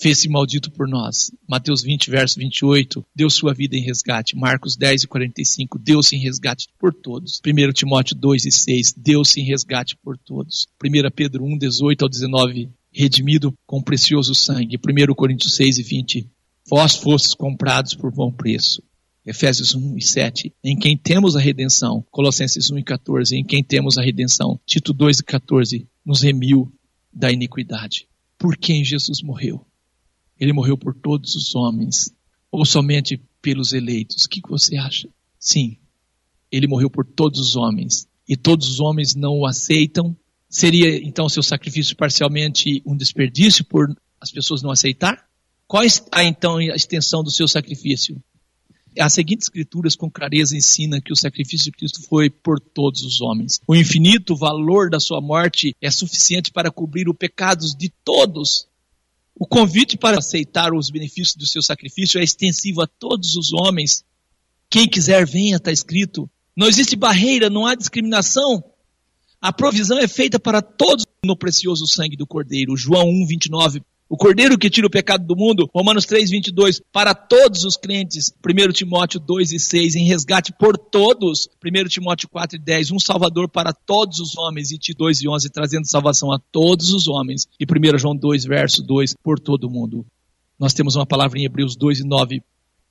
[0.00, 1.30] fez-se maldito por nós.
[1.46, 4.34] Mateus 20, verso 28, deu sua vida em resgate.
[4.34, 7.40] Marcos 10 e 45, deu-se em resgate por todos.
[7.46, 10.66] 1 Timóteo 2 e 6, deu-se em resgate por todos.
[10.82, 14.78] 1 Pedro 1, 18 ao 19, redimido com precioso sangue.
[14.78, 16.30] 1 Coríntios 6 e 20,
[16.66, 18.82] vós fostes comprados por bom preço.
[19.24, 22.04] Efésios 1 e 7, em quem temos a redenção.
[22.10, 24.58] Colossenses 1 e 14, em quem temos a redenção.
[24.64, 26.72] Tito 2 e 14, nos remiu
[27.12, 28.08] da iniquidade.
[28.38, 29.66] Por quem Jesus morreu?
[30.38, 32.10] Ele morreu por todos os homens,
[32.50, 34.24] ou somente pelos eleitos.
[34.24, 35.08] O que você acha?
[35.38, 35.76] Sim,
[36.50, 40.16] ele morreu por todos os homens, e todos os homens não o aceitam.
[40.48, 45.28] Seria então seu sacrifício parcialmente um desperdício por as pessoas não aceitar?
[45.66, 48.20] Qual está então a extensão do seu sacrifício?
[48.98, 53.20] As seguintes escrituras com clareza ensina que o sacrifício de Cristo foi por todos os
[53.20, 53.60] homens.
[53.66, 58.68] O infinito valor da sua morte é suficiente para cobrir os pecados de todos
[59.40, 64.04] o convite para aceitar os benefícios do seu sacrifício é extensivo a todos os homens.
[64.68, 66.28] Quem quiser, venha, está escrito.
[66.54, 68.62] Não existe barreira, não há discriminação.
[69.40, 72.76] A provisão é feita para todos no precioso sangue do Cordeiro.
[72.76, 77.14] João 1, 29 o Cordeiro que tira o pecado do mundo, Romanos 3, 22, para
[77.14, 82.56] todos os crentes, 1 Timóteo 2 e 6, em resgate por todos, 1 Timóteo 4
[82.56, 86.32] e 10, um Salvador para todos os homens, e Tito 2 e 11, trazendo salvação
[86.32, 90.04] a todos os homens, e 1 João 2, verso 2, por todo o mundo.
[90.58, 92.42] Nós temos uma palavra em Hebreus 2 e 9,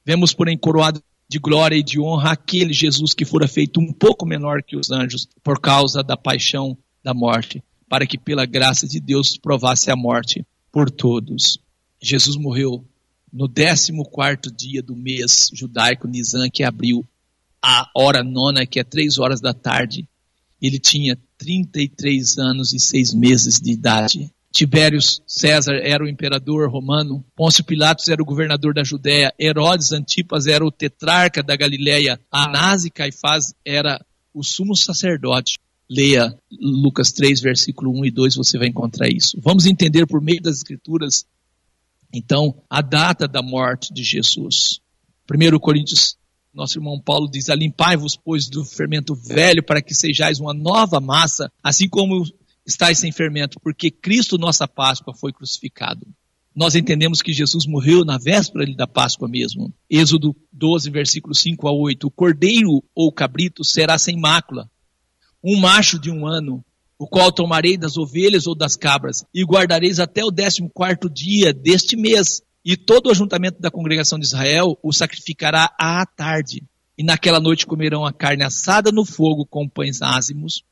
[0.06, 4.26] vemos porém coroado de glória e de honra aquele Jesus que fora feito um pouco
[4.26, 9.02] menor que os anjos, por causa da paixão da morte, para que pela graça de
[9.02, 11.60] Deus provasse a morte por todos.
[12.02, 12.86] Jesus morreu
[13.32, 17.06] no 14 dia do mês judaico Nisan, que abriu
[17.62, 20.08] a hora nona, que é três horas da tarde.
[20.62, 24.32] Ele tinha 33 anos e seis meses de idade.
[24.52, 30.48] Tibério César era o imperador romano, Pôncio Pilatos era o governador da Judéia, Herodes Antipas
[30.48, 34.04] era o tetrarca da Galileia, Anás e Caifás era
[34.34, 35.60] o sumo sacerdote.
[35.90, 39.40] Leia Lucas 3, versículo 1 e 2, você vai encontrar isso.
[39.42, 41.26] Vamos entender por meio das Escrituras,
[42.14, 44.82] então, a data da morte de Jesus.
[45.30, 46.18] 1 Coríntios,
[46.54, 51.52] nosso irmão Paulo diz: Alimpai-vos, pois, do fermento velho, para que sejais uma nova massa,
[51.64, 52.24] assim como
[52.66, 56.06] estáis sem fermento, porque Cristo, nossa Páscoa, foi crucificado.
[56.56, 59.74] Nós entendemos que Jesus morreu na véspera da Páscoa mesmo.
[59.90, 62.08] Êxodo 12, versículo 5 a 8.
[62.08, 64.70] O cordeiro ou cabrito será sem mácula,
[65.44, 66.64] um macho de um ano,
[66.98, 71.54] o qual tomarei das ovelhas ou das cabras, e guardareis até o décimo quarto dia
[71.54, 72.42] deste mês.
[72.64, 76.64] E todo o ajuntamento da congregação de Israel o sacrificará à tarde.
[76.98, 80.64] E naquela noite comerão a carne assada no fogo com pães ázimos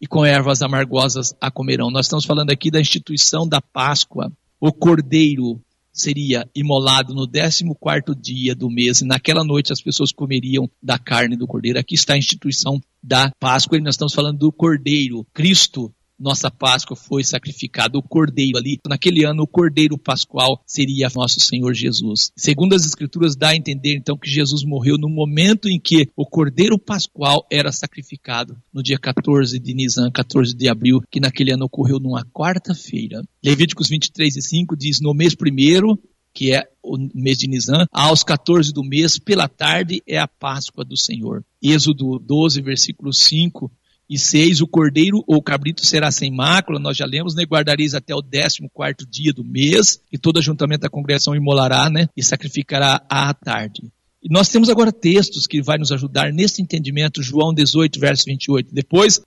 [0.00, 1.90] e com ervas amargosas a comerão.
[1.90, 4.32] Nós estamos falando aqui da instituição da Páscoa.
[4.60, 5.60] O cordeiro
[5.96, 11.36] seria imolado no 14 dia do mês, e naquela noite as pessoas comeriam da carne
[11.36, 11.78] do cordeiro.
[11.78, 16.96] Aqui está a instituição da Páscoa, e nós estamos falando do cordeiro, Cristo, nossa Páscoa
[16.96, 18.78] foi sacrificada, o cordeiro ali.
[18.86, 22.32] Naquele ano, o cordeiro pascual seria nosso Senhor Jesus.
[22.36, 26.26] Segundo as Escrituras, dá a entender então que Jesus morreu no momento em que o
[26.26, 31.66] cordeiro pascual era sacrificado, no dia 14 de Nisan, 14 de abril, que naquele ano
[31.66, 33.22] ocorreu numa quarta-feira.
[33.44, 35.98] Levíticos 23 e 5 diz: No mês primeiro,
[36.32, 40.84] que é o mês de Nisan, aos 14 do mês, pela tarde, é a Páscoa
[40.84, 41.42] do Senhor.
[41.62, 43.70] Êxodo 12, versículo 5
[44.08, 47.44] e 6, o cordeiro ou cabrito será sem mácula, nós já lemos, né?
[47.44, 52.08] Guardareis até o 14 dia do mês, e todo ajuntamento da congregação imolará, né?
[52.16, 53.82] E sacrificará à tarde.
[54.22, 58.74] E nós temos agora textos que vai nos ajudar nesse entendimento, João 18, verso 28.
[58.74, 59.20] Depois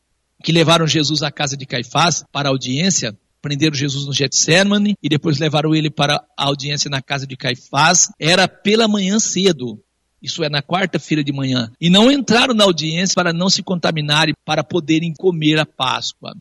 [0.43, 5.09] que levaram Jesus à casa de Caifás para a audiência, prenderam Jesus no Getsemane e
[5.09, 9.82] depois levaram ele para a audiência na casa de Caifás, era pela manhã cedo.
[10.22, 11.72] Isso é na quarta-feira de manhã.
[11.80, 16.36] E não entraram na audiência para não se contaminarem, para poderem comer a Páscoa.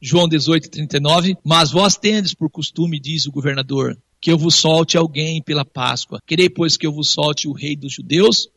[0.00, 1.36] João 18, 39.
[1.44, 6.20] Mas vós tendes por costume, diz o governador, que eu vos solte alguém pela Páscoa.
[6.26, 8.48] Querei, pois, que eu vos solte o rei dos judeus?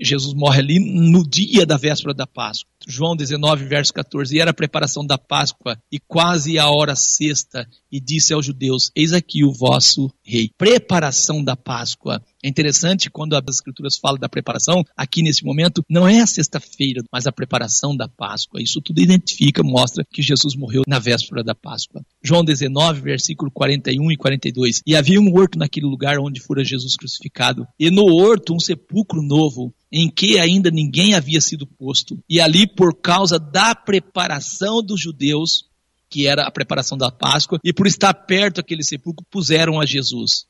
[0.00, 2.70] Jesus morre ali no dia da véspera da Páscoa.
[2.86, 4.34] João 19, verso 14.
[4.34, 7.68] E era a preparação da Páscoa e quase a hora sexta.
[7.90, 10.50] E disse aos judeus: Eis aqui o vosso rei.
[10.56, 12.22] Preparação da Páscoa.
[12.42, 17.02] É interessante quando as Escrituras falam da preparação, aqui nesse momento, não é a sexta-feira,
[17.12, 18.62] mas a preparação da Páscoa.
[18.62, 22.00] Isso tudo identifica, mostra que Jesus morreu na véspera da Páscoa.
[22.22, 24.82] João 19, versículo 41 e 42.
[24.86, 29.20] E havia um horto naquele lugar onde fora Jesus crucificado, e no horto um sepulcro
[29.20, 32.18] novo, em que ainda ninguém havia sido posto.
[32.28, 35.64] E ali, por causa da preparação dos judeus,
[36.08, 40.46] que era a preparação da Páscoa, e por estar perto daquele sepulcro, puseram a Jesus.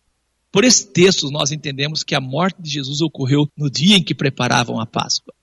[0.51, 4.15] Por esse texto, nós entendemos que a morte de Jesus ocorreu no dia em que
[4.15, 5.35] preparavam a Páscoa.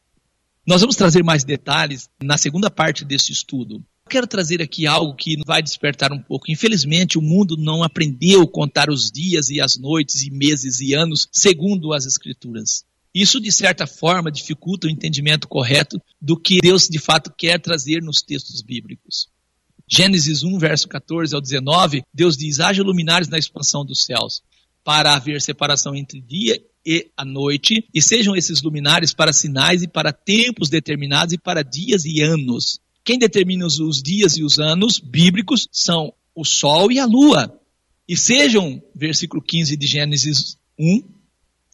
[0.65, 3.83] Nós vamos trazer mais detalhes na segunda parte desse estudo.
[4.09, 6.51] Quero trazer aqui algo que vai despertar um pouco.
[6.51, 10.93] Infelizmente, o mundo não aprendeu a contar os dias e as noites e meses e
[10.93, 12.83] anos segundo as Escrituras.
[13.13, 18.01] Isso, de certa forma, dificulta o entendimento correto do que Deus de fato quer trazer
[18.01, 19.27] nos textos bíblicos.
[19.87, 24.41] Gênesis 1, verso 14 ao 19, Deus diz: haja luminares na expansão dos céus,
[24.85, 29.87] para haver separação entre dia e a noite, e sejam esses luminares para sinais e
[29.87, 32.79] para tempos determinados e para dias e anos.
[33.03, 37.59] Quem determina os dias e os anos bíblicos são o sol e a lua.
[38.07, 41.03] E sejam, versículo 15 de Gênesis 1,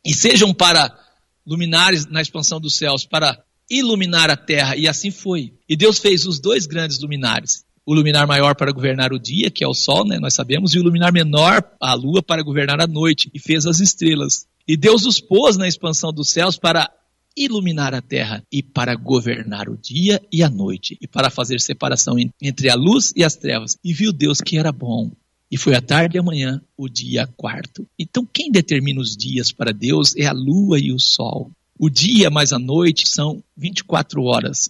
[0.06, 0.98] e sejam para
[1.46, 5.54] luminares na expansão dos céus para iluminar a terra, e assim foi.
[5.68, 7.66] E Deus fez os dois grandes luminares.
[7.86, 10.80] O luminar maior para governar o dia, que é o sol, né, nós sabemos, e
[10.80, 14.46] o luminar menor, a lua, para governar a noite, e fez as estrelas.
[14.68, 16.90] E Deus os pôs na expansão dos céus para
[17.36, 22.16] iluminar a terra e para governar o dia e a noite, e para fazer separação
[22.42, 23.78] entre a luz e as trevas.
[23.84, 25.12] E viu Deus que era bom.
[25.50, 27.86] E foi a tarde e a manhã, o dia quarto.
[28.00, 31.52] Então, quem determina os dias para Deus é a lua e o sol.
[31.78, 34.70] O dia mais a noite são 24 horas.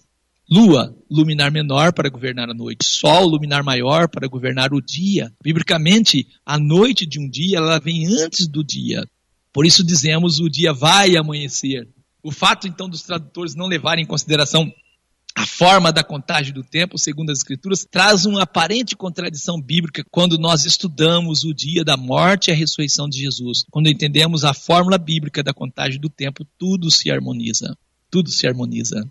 [0.52, 2.84] Lua, luminar menor para governar a noite.
[2.84, 5.32] Sol, luminar maior para governar o dia.
[5.42, 9.02] Biblicamente, a noite de um dia, ela vem antes do dia.
[9.50, 11.88] Por isso dizemos, o dia vai amanhecer.
[12.22, 14.70] O fato, então, dos tradutores não levarem em consideração
[15.34, 20.36] a forma da contagem do tempo, segundo as Escrituras, traz uma aparente contradição bíblica quando
[20.36, 23.64] nós estudamos o dia da morte e a ressurreição de Jesus.
[23.70, 27.74] Quando entendemos a fórmula bíblica da contagem do tempo, tudo se harmoniza.
[28.10, 29.08] Tudo se harmoniza.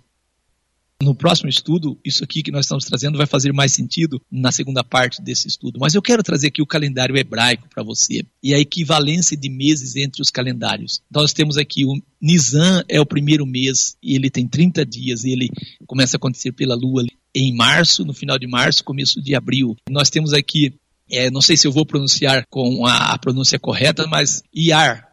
[1.01, 4.83] No próximo estudo, isso aqui que nós estamos trazendo vai fazer mais sentido na segunda
[4.83, 5.79] parte desse estudo.
[5.79, 9.95] Mas eu quero trazer aqui o calendário hebraico para você e a equivalência de meses
[9.95, 11.01] entre os calendários.
[11.09, 15.31] Nós temos aqui o Nisan é o primeiro mês e ele tem 30 dias e
[15.31, 15.49] ele
[15.87, 19.75] começa a acontecer pela lua em março, no final de março, começo de abril.
[19.89, 20.75] Nós temos aqui,
[21.09, 25.07] é, não sei se eu vou pronunciar com a, a pronúncia correta, mas Iar,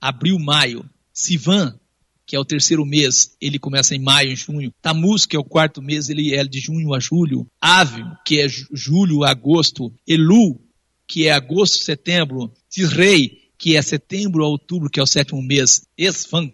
[0.00, 0.88] abril, maio.
[1.12, 1.78] Sivan,
[2.26, 4.72] que é o terceiro mês, ele começa em maio, em junho.
[4.80, 7.46] Tamuz, que é o quarto mês, ele é de junho a julho.
[7.60, 9.92] Ave, que é julho a agosto.
[10.06, 10.60] Elu,
[11.06, 12.52] que é agosto, setembro.
[12.70, 15.82] Tisrei, que é setembro a outubro, que é o sétimo mês.
[15.96, 16.50] Esfan,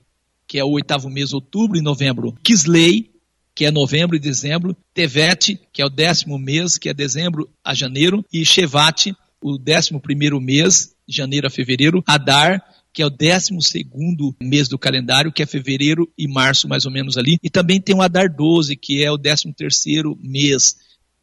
[0.47, 2.35] que é o oitavo mês, outubro e novembro.
[2.43, 3.11] Kislei,
[3.55, 4.77] que é novembro e dezembro.
[4.93, 8.25] Tevet, que é o décimo mês, que é dezembro a janeiro.
[8.33, 12.03] E Shevat, o décimo primeiro mês, janeiro a fevereiro.
[12.07, 12.63] Adar,
[12.93, 13.51] que é o 12
[14.41, 17.39] mês do calendário, que é fevereiro e março, mais ou menos ali.
[17.43, 19.55] E também tem o Adar 12, que é o 13
[20.21, 20.77] mês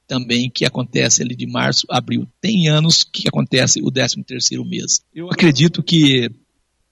[0.08, 2.28] também, que acontece ali de março a abril.
[2.40, 4.24] Tem anos que acontece o 13
[4.66, 5.02] mês.
[5.14, 6.32] Eu acredito que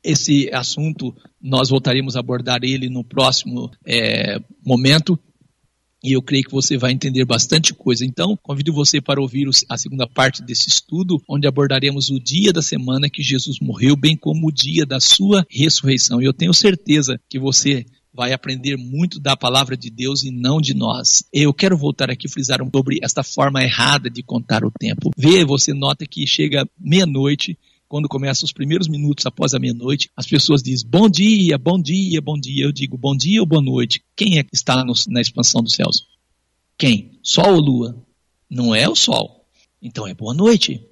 [0.04, 5.18] esse assunto nós voltaremos a abordar ele no próximo é, momento.
[6.06, 8.06] E eu creio que você vai entender bastante coisa.
[8.06, 12.62] Então, convido você para ouvir a segunda parte desse estudo, onde abordaremos o dia da
[12.62, 16.22] semana que Jesus morreu, bem como o dia da sua ressurreição.
[16.22, 20.62] E eu tenho certeza que você vai aprender muito da palavra de Deus e não
[20.62, 21.24] de nós.
[21.34, 25.12] Eu quero voltar aqui frisar sobre esta forma errada de contar o tempo.
[25.18, 27.58] Vê, você nota que chega meia-noite
[27.88, 32.22] quando começam os primeiros minutos após a meia-noite, as pessoas dizem bom dia, bom dia,
[32.22, 32.66] bom dia.
[32.66, 34.04] Eu digo bom dia ou boa noite?
[34.16, 36.08] Quem é que está no, na expansão dos céus?
[36.78, 37.20] Quem?
[37.22, 38.06] Sol ou lua?
[38.50, 39.46] Não é o sol.
[39.82, 40.86] Então é boa noite.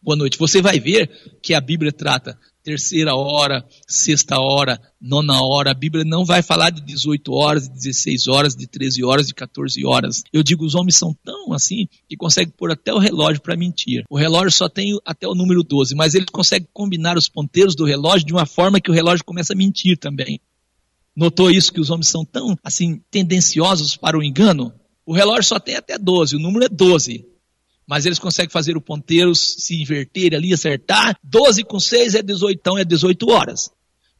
[0.00, 0.38] Boa noite.
[0.38, 5.72] Você vai ver que a Bíblia trata terceira hora, sexta hora, nona hora.
[5.72, 9.34] A Bíblia não vai falar de 18 horas, de 16 horas, de 13 horas, de
[9.34, 10.22] 14 horas.
[10.32, 14.04] Eu digo, os homens são tão assim que conseguem pôr até o relógio para mentir.
[14.08, 17.84] O relógio só tem até o número 12, mas eles conseguem combinar os ponteiros do
[17.84, 20.40] relógio de uma forma que o relógio começa a mentir também.
[21.14, 24.72] Notou isso que os homens são tão assim tendenciosos para o engano?
[25.04, 27.31] O relógio só tem até 12, o número é 12
[27.86, 31.16] mas eles conseguem fazer o ponteiro se inverter ali, acertar.
[31.22, 33.70] 12 com 6 é 18, então é 18 horas.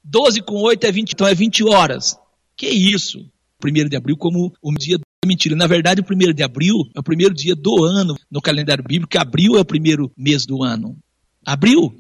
[0.05, 2.17] 12 com 8 é 20, então é 20 horas.
[2.57, 3.19] Que isso?
[3.65, 5.55] 1 de abril como o dia da mentira.
[5.55, 9.17] Na verdade, o 1 de abril é o primeiro dia do ano no calendário bíblico,
[9.19, 10.99] abril é o primeiro mês do ano.
[11.47, 11.95] Abril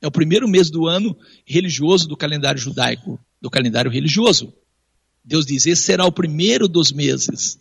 [0.00, 1.16] é o primeiro mês do ano
[1.46, 4.52] religioso do calendário judaico, do calendário religioso.
[5.24, 7.58] Deus diz: esse será o primeiro dos meses.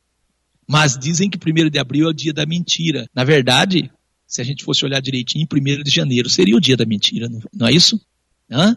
[0.67, 3.07] Mas dizem que 1 de abril é o dia da mentira.
[3.13, 3.91] Na verdade,
[4.25, 7.67] se a gente fosse olhar direitinho, 1 de janeiro seria o dia da mentira, não
[7.67, 7.99] é isso?
[8.49, 8.75] Hã?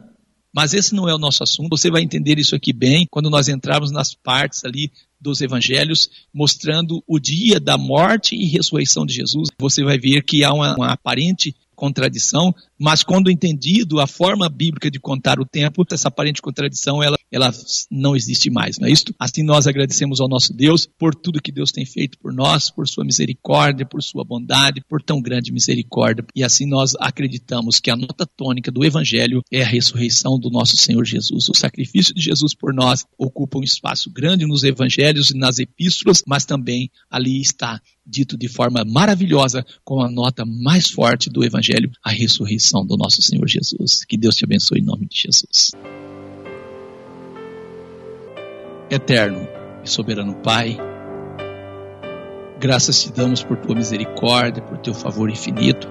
[0.57, 1.77] Mas esse não é o nosso assunto.
[1.77, 7.05] Você vai entender isso aqui bem quando nós entrarmos nas partes ali dos evangelhos, mostrando
[7.07, 9.51] o dia da morte e ressurreição de Jesus.
[9.59, 14.91] Você vai ver que há uma, uma aparente contradição, mas quando entendido a forma bíblica
[14.91, 17.53] de contar o tempo, essa aparente contradição ela, ela
[17.91, 19.05] não existe mais, não é isso?
[19.19, 22.89] Assim nós agradecemos ao nosso Deus por tudo que Deus tem feito por nós, por
[22.89, 26.25] sua misericórdia, por sua bondade, por tão grande misericórdia.
[26.35, 30.77] E assim nós acreditamos que a nota tônica do evangelho é a ressurreição do nosso
[30.77, 31.49] Senhor Jesus.
[31.49, 36.23] O sacrifício de Jesus por nós ocupa um espaço grande nos evangelhos e nas epístolas,
[36.27, 41.91] mas também ali está dito de forma maravilhosa com a nota mais forte do evangelho,
[42.03, 44.05] a ressurreição do nosso Senhor Jesus.
[44.05, 45.73] Que Deus te abençoe em nome de Jesus.
[48.89, 49.49] Eterno
[49.85, 50.77] e soberano Pai,
[52.61, 55.89] graças te damos por tua misericórdia, por teu favor infinito,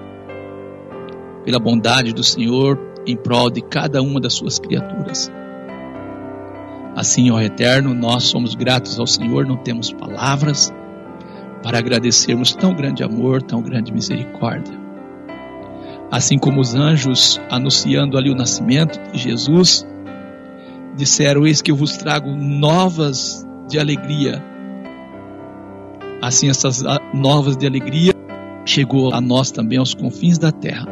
[1.44, 5.30] pela bondade do Senhor em prol de cada uma das suas criaturas.
[6.96, 10.72] Assim, ó Eterno, nós somos gratos ao Senhor, não temos palavras
[11.62, 14.74] para agradecermos tão grande amor, tão grande misericórdia.
[16.10, 19.86] Assim como os anjos anunciando ali o nascimento de Jesus,
[20.96, 24.42] disseram: Eis que eu vos trago novas de alegria.
[26.22, 26.82] Assim, essas
[27.12, 28.12] novas de alegria
[28.64, 30.86] chegou a nós também aos confins da terra.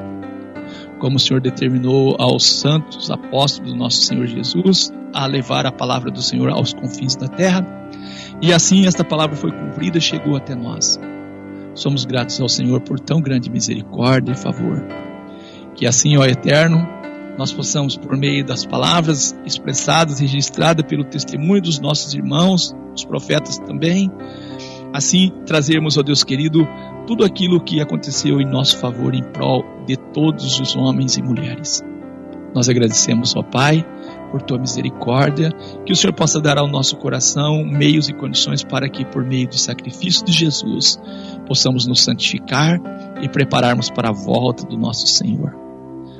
[0.98, 6.10] Como o Senhor determinou aos santos apóstolos do nosso Senhor Jesus a levar a palavra
[6.10, 7.64] do Senhor aos confins da terra,
[8.44, 11.00] e assim esta palavra foi cumprida e chegou até nós.
[11.74, 14.86] Somos gratos ao Senhor por tão grande misericórdia e favor.
[15.74, 16.86] Que assim, ó Eterno,
[17.38, 23.58] nós possamos, por meio das palavras expressadas registradas pelo testemunho dos nossos irmãos, os profetas
[23.58, 24.10] também,
[24.92, 26.68] assim trazermos, ó Deus querido,
[27.06, 31.82] tudo aquilo que aconteceu em nosso favor, em prol de todos os homens e mulheres.
[32.54, 33.84] Nós agradecemos, ó Pai,
[34.34, 35.52] por tua misericórdia,
[35.86, 39.46] que o Senhor possa dar ao nosso coração meios e condições para que, por meio
[39.46, 40.98] do sacrifício de Jesus,
[41.46, 42.80] possamos nos santificar
[43.22, 45.54] e prepararmos para a volta do nosso Senhor.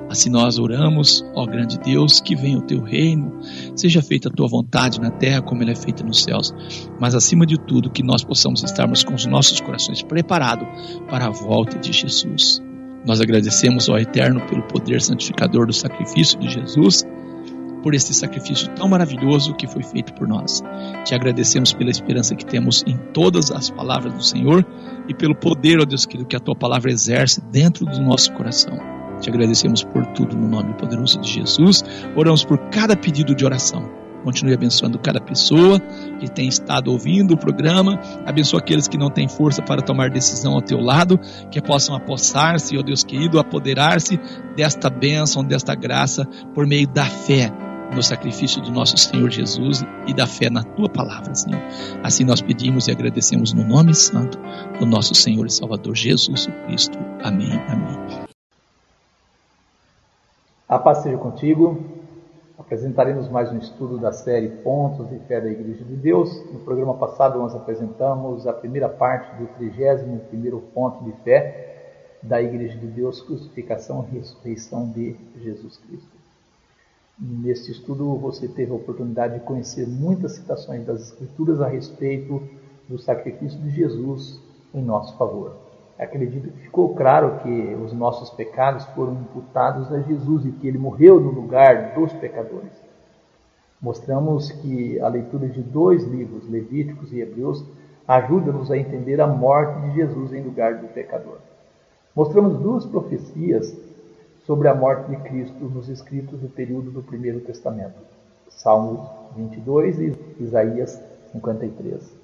[0.09, 3.37] Assim nós oramos, ó grande Deus, que venha o teu reino,
[3.75, 6.55] seja feita a tua vontade na terra como ela é feita nos céus,
[7.01, 10.69] mas acima de tudo que nós possamos estarmos com os nossos corações preparados
[11.11, 12.62] para a volta de Jesus.
[13.05, 17.05] Nós agradecemos ao Eterno pelo poder santificador do sacrifício de Jesus,
[17.85, 20.62] por este sacrifício tão maravilhoso que foi feito por nós.
[21.05, 24.64] Te agradecemos pela esperança que temos em todas as palavras do Senhor
[25.07, 28.78] e pelo poder, ó Deus querido, que a tua palavra exerce dentro do nosso coração.
[29.20, 31.85] Te agradecemos por tudo no nome poderoso de Jesus.
[32.16, 33.87] Oramos por cada pedido de oração.
[34.24, 35.78] Continue abençoando cada pessoa
[36.18, 38.01] que tem estado ouvindo o programa.
[38.24, 41.20] Abençoa aqueles que não têm força para tomar decisão ao teu lado,
[41.51, 44.18] que possam apossar-se, ó Deus querido, apoderar-se
[44.57, 46.24] desta bênção, desta graça,
[46.55, 47.53] por meio da fé
[47.95, 51.62] no sacrifício do nosso Senhor Jesus e da fé na tua palavra, Senhor.
[52.03, 54.38] Assim nós pedimos e agradecemos no nome santo
[54.78, 56.99] do nosso Senhor e Salvador Jesus Cristo.
[57.22, 57.53] Amém.
[57.68, 58.24] Amém.
[60.68, 61.95] A paz seja contigo,
[62.57, 66.30] Apresentaremos mais um estudo da série Pontos de Fé da Igreja de Deus.
[66.53, 72.78] No programa passado, nós apresentamos a primeira parte do 31 ponto de fé da Igreja
[72.78, 76.14] de Deus, crucificação e ressurreição de Jesus Cristo.
[77.19, 82.43] Neste estudo, você teve a oportunidade de conhecer muitas citações das Escrituras a respeito
[82.89, 84.41] do sacrifício de Jesus
[84.75, 85.57] em nosso favor.
[85.97, 90.77] Acredito que ficou claro que os nossos pecados foram imputados a Jesus e que ele
[90.77, 92.73] morreu no lugar dos pecadores.
[93.81, 97.65] Mostramos que a leitura de dois livros, Levíticos e Hebreus,
[98.09, 101.39] ajuda-nos a entender a morte de Jesus em lugar do pecador.
[102.15, 103.77] Mostramos duas profecias
[104.45, 107.95] sobre a morte de Cristo nos escritos do período do Primeiro Testamento,
[108.49, 109.01] Salmos
[109.36, 111.01] 22 e Isaías
[111.32, 112.14] 53.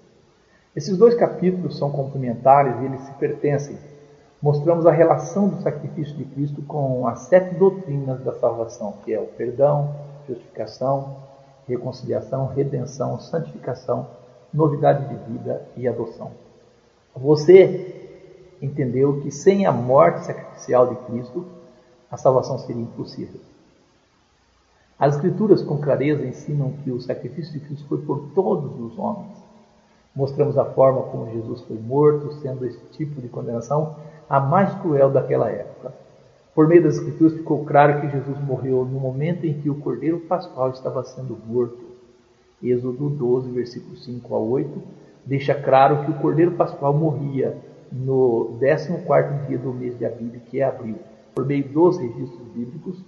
[0.77, 3.77] Esses dois capítulos são complementares e eles se pertencem.
[4.41, 9.19] Mostramos a relação do sacrifício de Cristo com as sete doutrinas da salvação, que é
[9.19, 9.95] o perdão,
[10.29, 11.17] justificação,
[11.67, 14.07] reconciliação, redenção, santificação,
[14.53, 16.31] novidade de vida e adoção.
[17.17, 18.19] Você
[18.61, 21.60] entendeu que sem a morte sacrificial de Cristo,
[22.11, 23.41] a salvação seria impossível.
[24.99, 29.39] As Escrituras com clareza ensinam que o sacrifício de Cristo foi por todos os homens.
[30.15, 33.97] Mostramos a forma como Jesus foi morto, sendo esse tipo de condenação
[34.29, 35.95] a mais cruel daquela época.
[36.55, 40.21] Por meio das Escrituras ficou claro que Jesus morreu no momento em que o cordeiro
[40.21, 41.91] pascual estava sendo morto.
[42.63, 44.83] Êxodo 12, versículos 5 a 8,
[45.25, 47.57] deixa claro que o cordeiro pascual morria
[47.91, 50.97] no 14 dia do mês de Abib, que é abril.
[51.35, 53.05] Por meio dos registros bíblicos,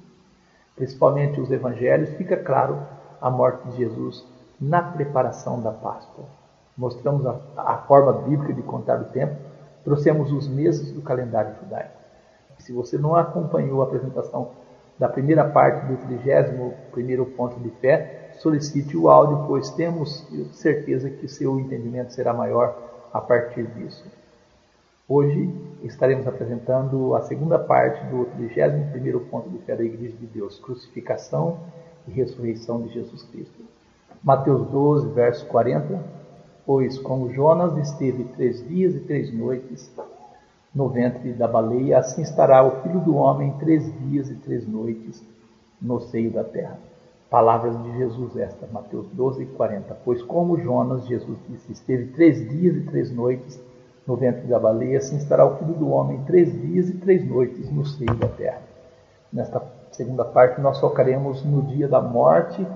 [0.76, 2.78] principalmente os evangelhos, fica claro
[3.20, 4.24] a morte de Jesus
[4.60, 6.24] na preparação da Páscoa
[6.76, 9.36] mostramos a, a forma bíblica de contar o tempo,
[9.84, 12.00] trouxemos os meses do calendário judaico.
[12.58, 14.50] Se você não acompanhou a apresentação
[14.98, 21.28] da primeira parte do 31 ponto de fé, solicite o áudio, pois temos certeza que
[21.28, 22.76] seu entendimento será maior
[23.12, 24.04] a partir disso.
[25.14, 25.50] Hoje
[25.82, 31.58] estaremos apresentando a segunda parte do 31 ponto de fé da Igreja de Deus, crucificação
[32.08, 33.62] e ressurreição de Jesus Cristo.
[34.24, 36.02] Mateus 12, verso 40
[36.64, 39.94] Pois como Jonas esteve três dias e três noites
[40.74, 45.22] no ventre da baleia, assim estará o Filho do Homem três dias e três noites
[45.78, 46.78] no seio da terra.
[47.28, 49.94] Palavras de Jesus esta, Mateus 12, 40.
[50.06, 53.60] Pois como Jonas, Jesus disse, esteve três dias e três noites
[54.06, 57.70] no ventre da baleia, assim estará o Filho do Homem três dias e três noites
[57.70, 58.62] no seio da terra.
[59.32, 62.66] Nesta segunda parte, nós focaremos no dia da morte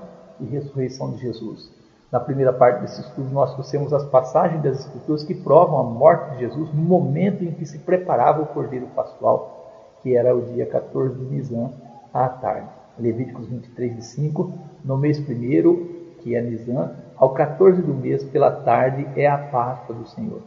[0.40, 1.70] e ressurreição de Jesus.
[2.10, 6.32] Na primeira parte desse estudo, nós trouxemos as passagens das Escrituras que provam a morte
[6.32, 10.66] de Jesus no momento em que se preparava o Cordeiro Pascual, que era o dia
[10.66, 11.72] 14 de Nisan,
[12.14, 12.68] à tarde.
[12.98, 14.52] Levíticos 23 e 5,
[14.84, 19.94] no mês primeiro, que é Nisan, ao 14 do mês, pela tarde, é a Páscoa
[19.94, 20.40] do Senhor.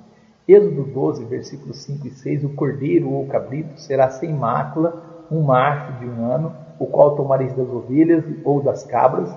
[0.52, 6.00] Êxodo 12, versículos 5 e 6, o cordeiro ou cabrito será sem mácula, um macho
[6.00, 9.30] de um ano, o qual tomareis das ovelhas ou das cabras,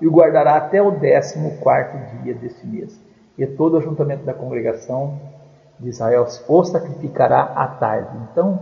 [0.00, 3.00] e o guardará até o décimo quarto dia deste mês.
[3.38, 5.20] E todo o ajuntamento da congregação
[5.78, 8.18] de Israel o sacrificará à tarde.
[8.32, 8.58] Então,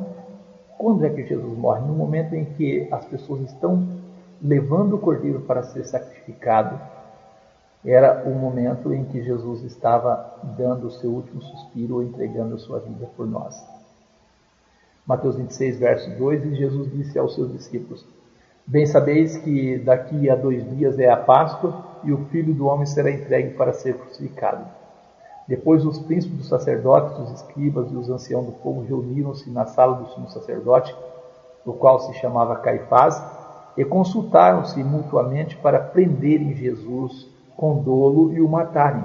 [0.77, 1.87] quando é que Jesus morre?
[1.87, 3.89] No momento em que as pessoas estão
[4.43, 6.79] levando o cordeiro para ser sacrificado,
[7.85, 12.78] era o momento em que Jesus estava dando o seu último suspiro entregando a sua
[12.78, 13.62] vida por nós.
[15.07, 18.07] Mateus 26, verso 2, e Jesus disse aos seus discípulos:
[18.66, 22.87] Bem sabeis que daqui a dois dias é a Páscoa e o Filho do Homem
[22.87, 24.64] será entregue para ser crucificado.
[25.47, 29.97] Depois os príncipes dos sacerdotes, os escribas e os anciãos do povo reuniram-se na sala
[29.97, 30.97] do sumo sacerdote,
[31.66, 33.22] o qual se chamava Caifás,
[33.76, 39.05] e consultaram-se mutuamente para prenderem Jesus com dolo e o matarem.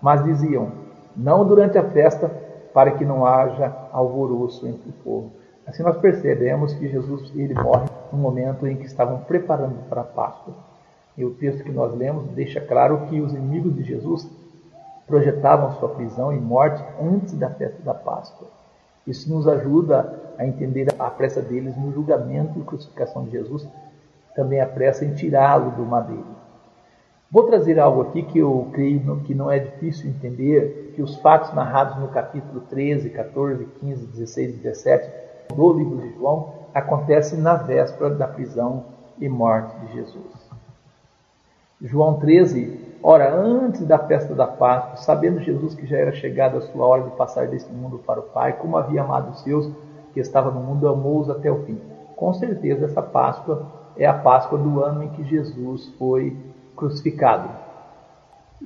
[0.00, 0.72] Mas diziam:
[1.16, 2.30] Não durante a festa,
[2.72, 5.30] para que não haja alvoroço entre o povo.
[5.66, 10.04] Assim nós percebemos que Jesus ele morre no momento em que estavam preparando para a
[10.04, 10.54] Páscoa.
[11.16, 14.28] E o texto que nós lemos deixa claro que os inimigos de Jesus
[15.06, 18.48] projetavam sua prisão e morte antes da festa da Páscoa.
[19.06, 23.68] Isso nos ajuda a entender a pressa deles no julgamento e crucificação de Jesus,
[24.34, 26.39] também a pressa em tirá-lo do madeiro.
[27.32, 31.52] Vou trazer algo aqui que eu creio que não é difícil entender, que os fatos
[31.54, 35.10] narrados no capítulo 13, 14, 15, 16 e 17
[35.54, 38.86] do livro de João acontece na véspera da prisão
[39.20, 40.50] e morte de Jesus.
[41.80, 46.62] João 13, ora, antes da festa da Páscoa, sabendo Jesus que já era chegada a
[46.62, 49.70] sua hora de passar deste mundo para o Pai, como havia amado os seus
[50.12, 51.80] que estavam no mundo, amou-os até o fim.
[52.16, 53.66] Com certeza, essa Páscoa
[53.96, 56.36] é a Páscoa do ano em que Jesus foi
[56.80, 57.48] crucificado.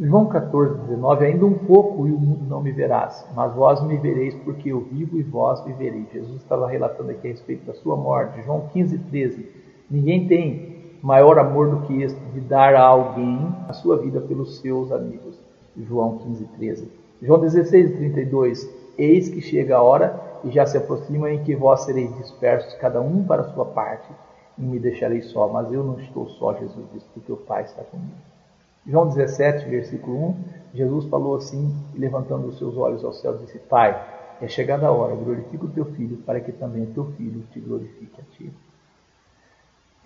[0.01, 3.97] João 14, 19, ainda um pouco e o mundo não me verás, mas vós me
[3.97, 6.11] vereis porque eu vivo e vós vivereis.
[6.13, 8.43] Jesus estava relatando aqui a respeito da sua morte.
[8.43, 9.49] João 15, 13,
[9.89, 13.39] ninguém tem maior amor do que este de dar a alguém
[13.69, 15.39] a sua vida pelos seus amigos.
[15.77, 16.89] João 15, 13.
[17.23, 21.83] João 16, 32, eis que chega a hora e já se aproxima em que vós
[21.83, 24.09] sereis dispersos, cada um para a sua parte,
[24.59, 27.83] e me deixareis só, mas eu não estou só, Jesus disse, porque o Pai está
[27.83, 28.13] comigo.
[28.87, 30.35] João 17, versículo 1,
[30.75, 33.99] Jesus falou assim, levantando os seus olhos ao céu, disse: Pai,
[34.41, 37.61] é chegada a hora, glorifica o teu filho, para que também o teu filho te
[37.61, 38.53] glorifique a ti.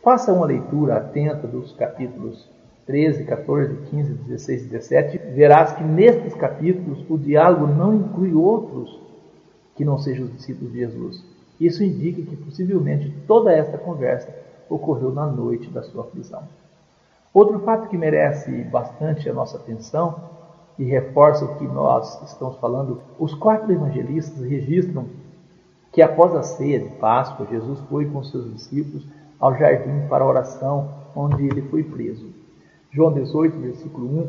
[0.03, 2.49] Faça uma leitura atenta dos capítulos
[2.87, 5.19] 13, 14, 15, 16 e 17.
[5.35, 8.99] Verás que nestes capítulos o diálogo não inclui outros
[9.75, 11.25] que não sejam os discípulos de Jesus.
[11.61, 14.33] Isso indica que possivelmente toda esta conversa
[14.69, 16.43] ocorreu na noite da sua prisão.
[17.33, 20.21] Outro fato que merece bastante a nossa atenção
[20.79, 25.07] e reforça o que nós estamos falando, os quatro evangelistas registram
[25.93, 29.05] que após a ceia de Páscoa, Jesus foi com seus discípulos
[29.41, 32.29] ao jardim para a oração, onde ele foi preso.
[32.91, 34.29] João 18, versículo 1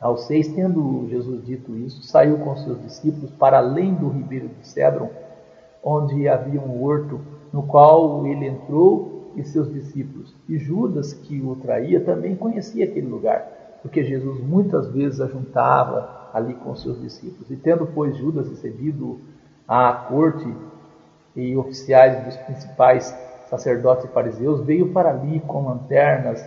[0.00, 4.66] ao 6, tendo Jesus dito isso, saiu com seus discípulos para além do ribeiro de
[4.66, 5.10] Cedron,
[5.88, 7.20] onde havia um horto,
[7.52, 10.34] no qual ele entrou e seus discípulos.
[10.48, 16.54] E Judas, que o traía, também conhecia aquele lugar, porque Jesus muitas vezes ajuntava ali
[16.54, 17.48] com seus discípulos.
[17.52, 19.20] E tendo, pois, Judas recebido
[19.68, 20.52] a corte
[21.36, 23.16] e oficiais dos principais
[23.48, 26.44] sacerdotes e fariseus, veio para ali com lanternas,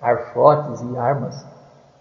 [0.00, 1.46] arfotes e armas.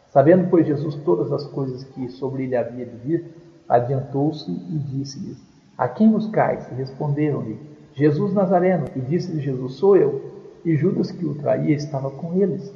[0.10, 3.26] Sabendo, pois, Jesus todas as coisas que sobre ele havia de vir,
[3.68, 5.49] adiantou-se e disse-lhes:
[5.80, 6.68] A quem buscais?
[6.68, 7.58] Responderam-lhe:
[7.94, 8.88] Jesus Nazareno.
[8.94, 10.22] E disse-lhe Jesus: Sou eu.
[10.66, 12.70] E Judas, que o traía, estava com eles.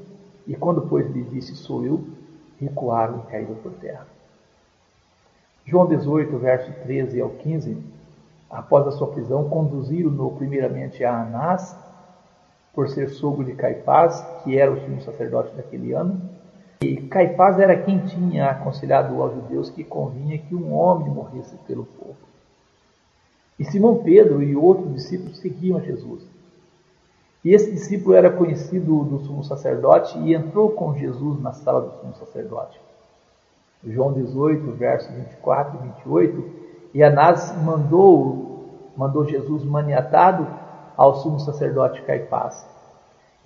[0.47, 2.01] E quando, pois, lhe disse: Sou eu,
[2.61, 4.07] recuaram e caíram por terra.
[5.65, 7.77] João 18, verso 13 ao 15
[8.49, 11.75] após a sua prisão, conduziram-no primeiramente a Anás,
[12.73, 16.21] por ser sogro de Caifás, que era o sumo sacerdote daquele ano.
[16.81, 21.83] E Caifás era quem tinha aconselhado aos judeus que convinha que um homem morresse pelo
[21.83, 22.32] povo.
[23.59, 26.23] E Simão Pedro e outros discípulos seguiam a Jesus.
[27.43, 31.99] E esse discípulo era conhecido do sumo sacerdote e entrou com Jesus na sala do
[31.99, 32.79] sumo sacerdote.
[33.85, 36.43] João 18, versos 24 e 28
[36.93, 40.47] e Anás mandou, mandou Jesus maniatado
[40.95, 42.65] ao sumo sacerdote Caifás.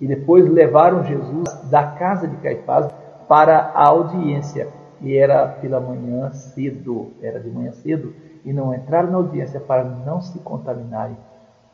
[0.00, 2.88] E depois levaram Jesus da casa de Caifás
[3.26, 4.68] para a audiência.
[5.00, 8.12] E era pela manhã cedo, era de manhã cedo,
[8.48, 11.18] e não entraram na audiência para não se contaminarem,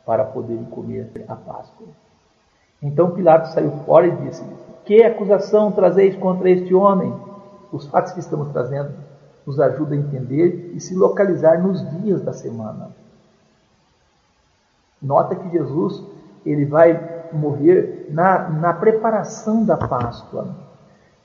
[0.05, 1.87] para poderem comer a Páscoa.
[2.81, 4.43] Então Pilatos saiu fora e disse:
[4.83, 7.15] Que acusação trazeis contra este homem?
[7.71, 8.91] Os fatos que estamos trazendo
[9.47, 12.89] nos ajuda a entender e se localizar nos dias da semana.
[15.01, 16.03] Nota que Jesus
[16.45, 20.53] ele vai morrer na, na preparação da Páscoa.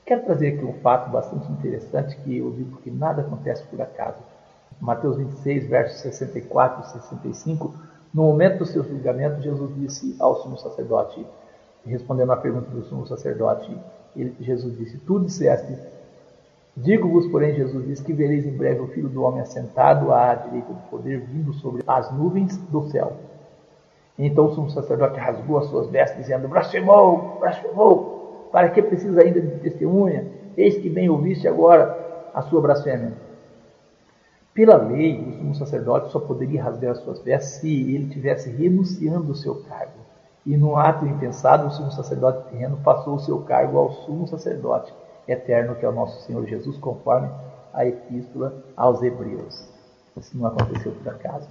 [0.05, 4.30] Quero trazer aqui um fato bastante interessante que eu digo que nada acontece por acaso.
[4.81, 7.73] Mateus 26, versos 64 e 65,
[8.13, 11.25] no momento do seu julgamento, Jesus disse ao sumo sacerdote,
[11.85, 13.77] respondendo à pergunta do sumo sacerdote,
[14.15, 15.77] ele, Jesus disse: Tu disseste
[16.75, 20.71] Digo-vos, porém, Jesus diz que vereis em breve o Filho do Homem assentado à direita
[20.71, 23.13] do poder, vindo sobre as nuvens do céu.
[24.17, 29.41] Então o sumo sacerdote rasgou as suas vestes, dizendo: Blasfemou, blasfemou, para que precisa ainda
[29.41, 30.25] de testemunha?
[30.55, 33.13] Eis que bem ouviste agora a sua blasfêmia.
[34.53, 39.31] Pela lei, o sumo sacerdote só poderia rasgar as suas vestes se ele tivesse renunciando
[39.31, 40.01] o seu cargo.
[40.45, 44.93] E num ato impensado, o sumo sacerdote terreno passou o seu cargo ao sumo sacerdote
[45.27, 47.29] eterno que é o nosso Senhor Jesus, conforme
[47.73, 49.69] a epístola aos Hebreus.
[50.17, 51.49] Isso não aconteceu por acaso.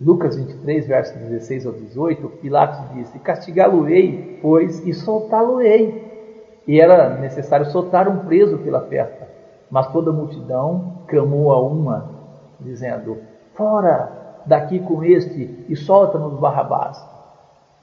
[0.00, 6.08] Lucas 23, versos 16 ao 18, Pilatos disse: Castigá-lo-ei, pois, e soltá-lo-ei.
[6.66, 9.19] E era necessário soltar um preso pela festa.
[9.70, 12.10] Mas toda a multidão clamou a uma,
[12.58, 13.18] dizendo:
[13.54, 17.02] Fora daqui com este e solta-nos Barrabás.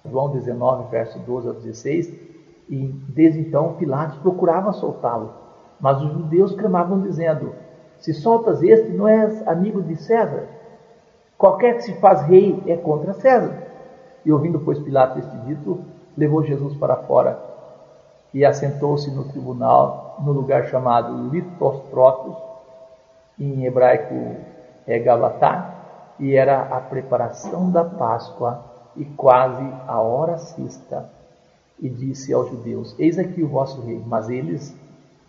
[0.06, 2.14] João 19, verso 12 ao 16,
[2.70, 5.32] e desde então Pilatos procurava soltá-lo.
[5.80, 7.54] Mas os judeus clamavam dizendo:
[8.00, 10.48] Se soltas este, não és amigo de César?
[11.38, 13.68] Qualquer que se faz rei é contra César.
[14.26, 15.80] E ouvindo, pois, Pilatos este dito,
[16.18, 17.40] levou Jesus para fora
[18.34, 22.36] e assentou-se no tribunal, no lugar chamado Litostrotos,
[23.40, 24.36] em hebraico
[24.86, 25.74] é Galatá,
[26.20, 28.64] e era a preparação da Páscoa
[28.96, 31.18] e quase a hora sexta
[31.80, 34.02] e disse aos judeus: Eis aqui o vosso rei.
[34.06, 34.76] Mas eles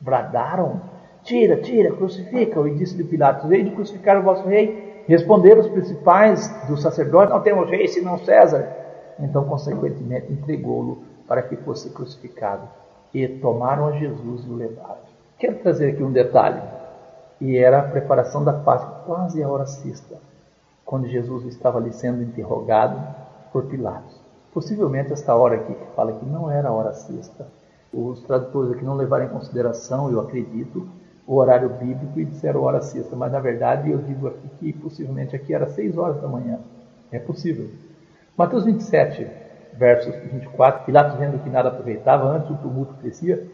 [0.00, 0.80] bradaram:
[1.22, 2.66] Tira, tira, crucifica-o.
[2.66, 5.04] E disse-lhe Pilatos: Rei de crucificar o vosso rei.
[5.06, 8.76] Responderam os principais dos sacerdotes: Não temos rei senão César.
[9.20, 12.68] Então, consequentemente, entregou-lo para que fosse crucificado.
[13.12, 15.08] E tomaram a Jesus e o levaram.
[15.38, 16.60] Quero trazer aqui um detalhe.
[17.40, 20.16] E era a preparação da Páscoa, quase a hora sexta,
[20.84, 23.00] quando Jesus estava ali sendo interrogado
[23.52, 24.20] por Pilatos.
[24.52, 27.46] Possivelmente esta hora aqui que fala que não era a hora sexta.
[27.92, 30.88] Os tradutores aqui não levaram em consideração, eu acredito,
[31.26, 35.36] o horário bíblico e disseram hora sexta, mas na verdade eu digo aqui que possivelmente
[35.36, 36.58] aqui era seis horas da manhã.
[37.12, 37.68] É possível.
[38.36, 39.26] Mateus 27,
[39.78, 43.46] versos 24, Pilatos vendo que nada aproveitava, antes o tumulto crescia,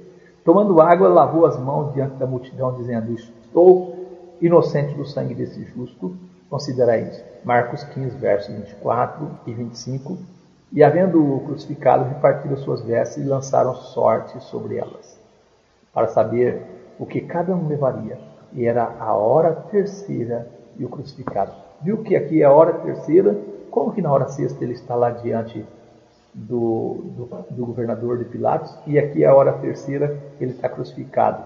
[0.45, 6.17] tomando água, lavou as mãos diante da multidão, dizendo, estou inocente do sangue desse justo,
[6.49, 7.23] considerai isso.
[7.45, 10.19] Marcos 15, versos 24 e 25,
[10.73, 15.21] e havendo-o crucificado, repartiram suas vestes e lançaram sorte sobre elas,
[15.93, 16.63] para saber
[16.99, 18.19] o que cada um levaria.
[18.53, 20.49] E era a hora terceira
[20.79, 21.53] e o crucificado.
[21.83, 23.37] Viu que aqui é a hora terceira?
[23.71, 25.67] Como que na hora sexta ele está lá diante
[26.35, 28.77] do, do, do governador de Pilatos?
[28.87, 31.43] E aqui é a hora terceira ele está crucificado.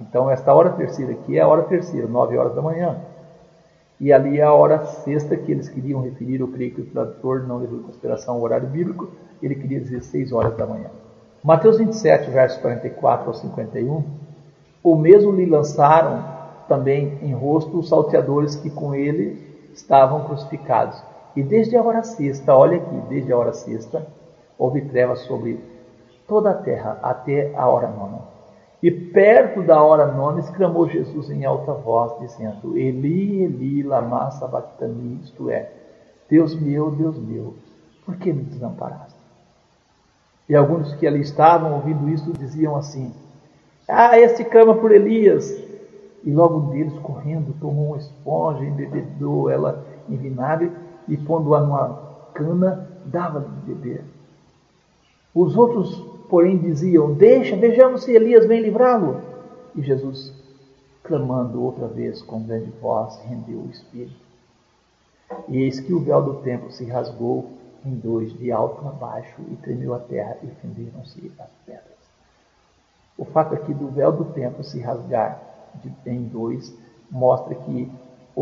[0.00, 3.00] Então, esta hora terceira aqui é a hora terceira, nove horas da manhã.
[4.00, 7.42] E ali é a hora sexta que eles queriam referir, eu creio que o tradutor
[7.48, 9.10] não levou em consideração o horário bíblico,
[9.42, 10.88] ele queria dizer 6 horas da manhã.
[11.42, 14.04] Mateus 27, versos 44 ao 51,
[14.84, 16.24] o mesmo lhe lançaram
[16.68, 21.02] também em rosto os salteadores que com ele estavam crucificados.
[21.34, 24.06] E desde a hora sexta, olha aqui, desde a hora sexta,
[24.58, 25.60] houve trevas sobre
[26.26, 28.18] toda a terra até a hora nona.
[28.82, 35.20] E perto da hora nona exclamou Jesus em alta voz, dizendo: Eli, Eli, lama sabachthani,
[35.22, 35.70] isto é,
[36.28, 37.54] Deus meu, Deus meu,
[38.04, 39.18] por que me desamparaste?
[40.48, 43.12] E alguns que ali estavam ouvindo isso diziam assim:
[43.88, 45.66] Ah, este clama por Elias.
[46.24, 50.70] E logo um deles, correndo, tomou uma esponja, embebedou ela em vinagre
[51.06, 52.00] e, pondo-a numa
[52.34, 54.04] cana, dava-lhe de beber.
[55.34, 59.20] Os outros porém diziam: Deixa, vejamos se Elias vem livrá-lo.
[59.74, 60.32] E Jesus,
[61.02, 64.28] clamando outra vez com grande voz, rendeu o espírito.
[65.48, 67.50] E eis que o véu do templo se rasgou
[67.84, 71.98] em dois, de alto a baixo, e tremeu a terra, e fenderam-se as pedras.
[73.16, 75.42] O fato aqui do véu do templo se rasgar
[76.06, 76.74] em dois
[77.10, 77.90] mostra que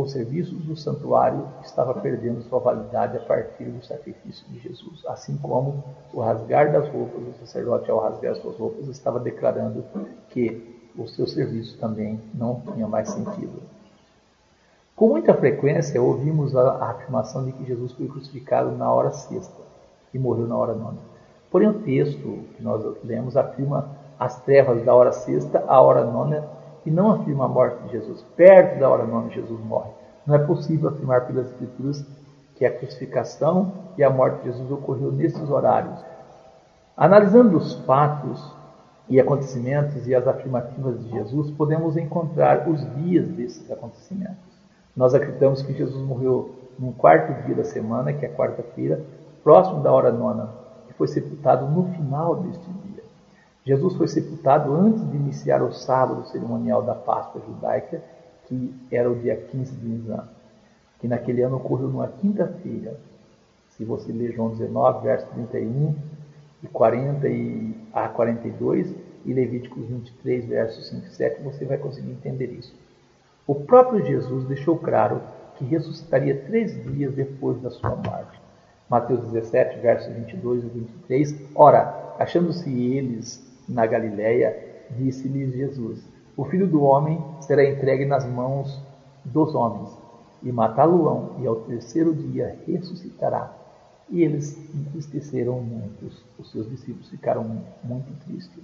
[0.01, 5.39] os serviços do santuário estava perdendo sua validade a partir do sacrifício de Jesus, assim
[5.39, 5.83] como
[6.13, 9.83] o rasgar das roupas, o sacerdote ao rasgar suas roupas estava declarando
[10.29, 13.63] que o seu serviço também não tinha mais sentido.
[14.95, 19.63] Com muita frequência ouvimos a, afirmação de que Jesus foi crucificado na hora sexta
[20.13, 20.99] e morreu na hora nona.
[21.51, 23.89] Porém, o texto que nós lemos afirma
[24.19, 26.56] as trevas da hora sexta à hora nona
[26.87, 28.25] e não afirma a morte de Jesus.
[28.37, 29.91] Perto da hora nona, Jesus morre.
[30.27, 32.05] Não é possível afirmar pelas Escrituras
[32.55, 35.99] que a crucificação e a morte de Jesus ocorreu nesses horários.
[36.97, 38.55] Analisando os fatos
[39.09, 44.37] e acontecimentos e as afirmativas de Jesus, podemos encontrar os dias desses acontecimentos.
[44.97, 49.05] Nós acreditamos que Jesus morreu no quarto dia da semana, que é quarta-feira,
[49.45, 50.49] próximo da hora nona,
[50.89, 52.86] e foi sepultado no final deste dia.
[53.67, 58.01] Jesus foi sepultado antes de iniciar o sábado cerimonial da Páscoa judaica,
[58.47, 60.25] que era o dia 15 de Nisan,
[61.01, 62.97] que naquele ano ocorreu numa quinta-feira.
[63.71, 65.97] Se você ler João 19, verso 31
[66.63, 68.95] e 40 e a 42
[69.25, 72.73] e Levíticos 23, versos 5 e 7, você vai conseguir entender isso.
[73.49, 75.21] O próprio Jesus deixou claro
[75.57, 78.41] que ressuscitaria três dias depois da sua morte.
[78.89, 81.35] Mateus 17, versos 22 e 23.
[81.57, 86.03] Ora, achando-se eles na Galiléia, disse-lhes Jesus:
[86.37, 88.81] O filho do homem será entregue nas mãos
[89.25, 89.91] dos homens,
[90.43, 93.53] e matá-lo-ão, e ao terceiro dia ressuscitará.
[94.09, 96.23] E eles entristeceram muitos.
[96.39, 97.45] Os seus discípulos ficaram
[97.83, 98.63] muito tristes.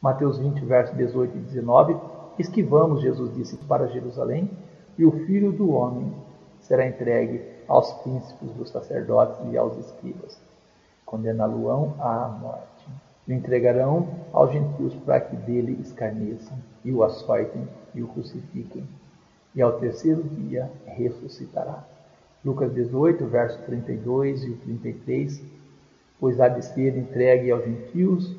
[0.00, 1.96] Mateus 20, versos 18 e 19.
[2.38, 4.50] Esquivamos, Jesus disse, para Jerusalém,
[4.98, 6.12] e o filho do homem
[6.60, 10.40] será entregue aos príncipes dos sacerdotes e aos escribas.
[11.06, 12.71] Condená-lo-ão à morte
[13.26, 18.84] o entregarão aos gentios para que dele escarneçam, e o açoitem e o crucifiquem,
[19.54, 21.84] e ao terceiro dia ressuscitará.
[22.44, 25.42] Lucas 18, verso 32 e 33,
[26.18, 28.36] pois há de ser entregue aos gentios,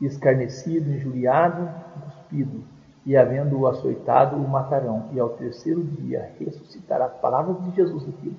[0.00, 1.68] escarnecido, injuriado,
[2.02, 2.64] cuspido,
[3.06, 7.06] e havendo-o açoitado, o matarão, e ao terceiro dia ressuscitará.
[7.06, 8.34] Palavras de Jesus aqui.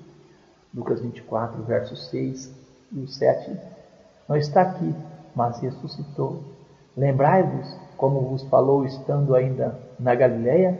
[0.74, 2.52] Lucas 24, verso 6
[2.92, 3.56] e o 7.
[4.28, 4.92] Não está aqui
[5.36, 6.42] mas ressuscitou.
[6.96, 10.78] Lembrai-vos como vos falou estando ainda na Galiléia,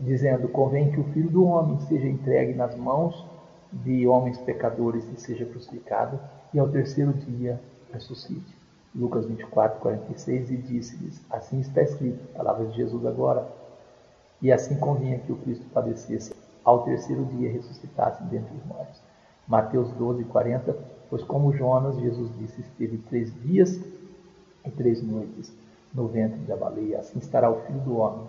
[0.00, 3.24] dizendo: Convém que o Filho do Homem seja entregue nas mãos
[3.72, 6.18] de homens pecadores e seja crucificado,
[6.52, 7.60] e ao terceiro dia
[7.92, 8.60] ressuscite.
[8.94, 13.46] Lucas 24, 46, e disse-lhes: Assim está escrito, palavras de Jesus agora.
[14.42, 16.34] E assim convinha que o Cristo padecesse,
[16.64, 19.00] ao terceiro dia ressuscitasse dentre os mortos.
[19.46, 20.76] Mateus 12, 40,
[21.12, 23.78] pois como Jonas, Jesus disse, esteve três dias
[24.64, 25.52] e três noites
[25.92, 28.26] no ventre da baleia, assim estará o Filho do Homem,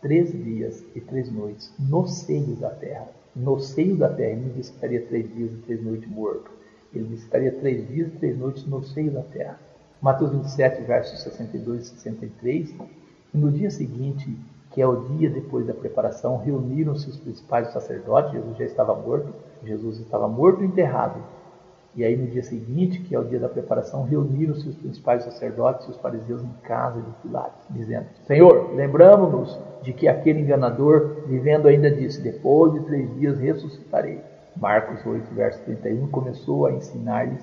[0.00, 3.06] três dias e três noites, no seio da terra.
[3.36, 6.50] No seio da terra, ele não disse que estaria três dias e três noites morto.
[6.94, 9.60] Ele disse que estaria três dias e três noites no seio da terra.
[10.00, 12.74] Mateus 27, versos 62 e 63.
[13.34, 14.34] E no dia seguinte,
[14.70, 18.32] que é o dia depois da preparação, reuniram-se os principais sacerdotes.
[18.32, 19.34] Jesus já estava morto.
[19.62, 21.22] Jesus estava morto e enterrado.
[21.94, 25.86] E aí no dia seguinte, que é o dia da preparação, reuniram-se os principais sacerdotes
[25.86, 31.68] e os fariseus em casa de Pilatos, dizendo: Senhor, lembramos-nos de que aquele enganador, vivendo
[31.68, 34.20] ainda disse: Depois de três dias ressuscitarei.
[34.56, 37.42] Marcos 8, verso 31, começou a ensinar-lhes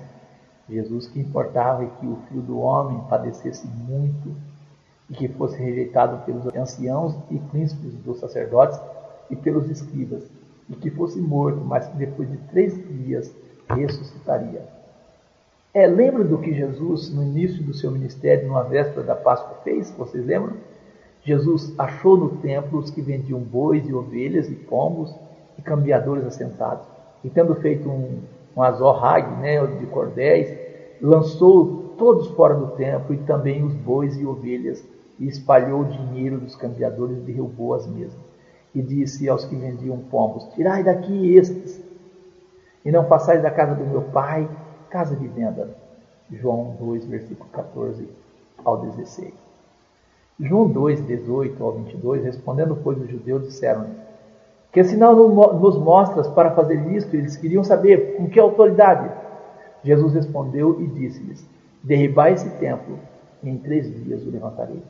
[0.68, 4.34] Jesus que importava que o filho do homem padecesse muito
[5.08, 8.80] e que fosse rejeitado pelos anciãos e príncipes dos sacerdotes
[9.28, 10.22] e pelos escribas,
[10.68, 13.34] e que fosse morto, mas que depois de três dias
[13.74, 14.62] ressuscitaria.
[15.72, 19.90] É, lembra do que Jesus, no início do seu ministério, numa véspera da Páscoa, fez?
[19.92, 20.54] Vocês lembram?
[21.22, 25.14] Jesus achou no templo os que vendiam bois e ovelhas e pombos
[25.58, 26.86] e cambiadores assentados.
[27.22, 28.18] E tendo feito um,
[28.56, 30.58] um azorrague né, de cordéis,
[31.00, 34.84] lançou todos fora do templo e também os bois e ovelhas
[35.18, 38.18] e espalhou o dinheiro dos cambiadores e derrubou as mesas.
[38.74, 41.79] E disse aos que vendiam pombos: Tirai daqui estes
[42.84, 44.48] e não passais da casa do meu pai,
[44.88, 45.68] casa de venda.
[46.30, 48.08] João 2, versículo 14
[48.64, 49.32] ao 16.
[50.38, 53.92] João 2, 18 ao 22, respondendo, pois, os judeus disseram-lhe,
[54.72, 57.14] que sinal nos mostras para fazer isto?
[57.14, 59.10] Eles queriam saber com que autoridade.
[59.82, 61.44] Jesus respondeu e disse-lhes,
[61.82, 62.98] derribai esse templo,
[63.42, 64.82] e em três dias o levantarei.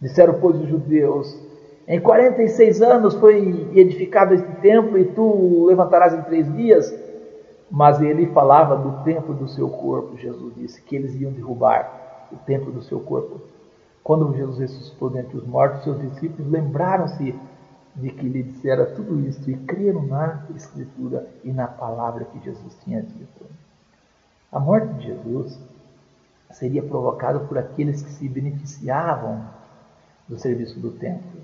[0.00, 1.38] Disseram, pois, os judeus,
[1.86, 6.92] em 46 anos foi edificado este templo e tu o levantarás em três dias?
[7.70, 10.16] Mas ele falava do templo do seu corpo.
[10.16, 13.40] Jesus disse que eles iam derrubar o templo do seu corpo.
[14.02, 17.34] Quando Jesus ressuscitou dentre os mortos, seus discípulos lembraram-se
[17.96, 22.76] de que lhe dissera tudo isso e creram na Escritura e na palavra que Jesus
[22.84, 23.44] tinha dito.
[24.52, 25.58] A morte de Jesus
[26.52, 29.42] seria provocada por aqueles que se beneficiavam
[30.28, 31.40] do serviço do templo.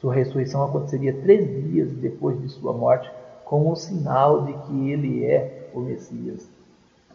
[0.00, 3.10] Sua ressurreição aconteceria três dias depois de sua morte,
[3.52, 6.48] como um sinal de que ele é o Messias.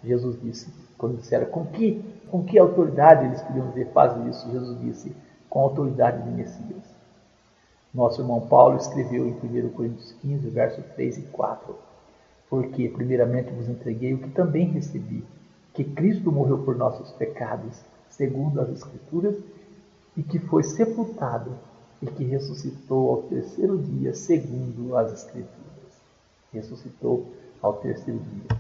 [0.04, 4.52] Jesus disse, quando disseram, com que, com que autoridade eles queriam dizer, faz isso?
[4.52, 5.16] Jesus disse,
[5.50, 6.84] com a autoridade de Messias.
[7.92, 11.76] Nosso irmão Paulo escreveu em 1 Coríntios 15, versos 3 e 4,
[12.48, 15.24] porque primeiramente vos entreguei o que também recebi,
[15.74, 17.82] que Cristo morreu por nossos pecados,
[18.12, 19.36] segundo as Escrituras,
[20.16, 21.58] e que foi sepultado
[22.00, 25.67] e que ressuscitou ao terceiro dia, segundo as Escrituras
[26.54, 27.28] ressuscitou
[27.62, 28.58] ao terceiro dia.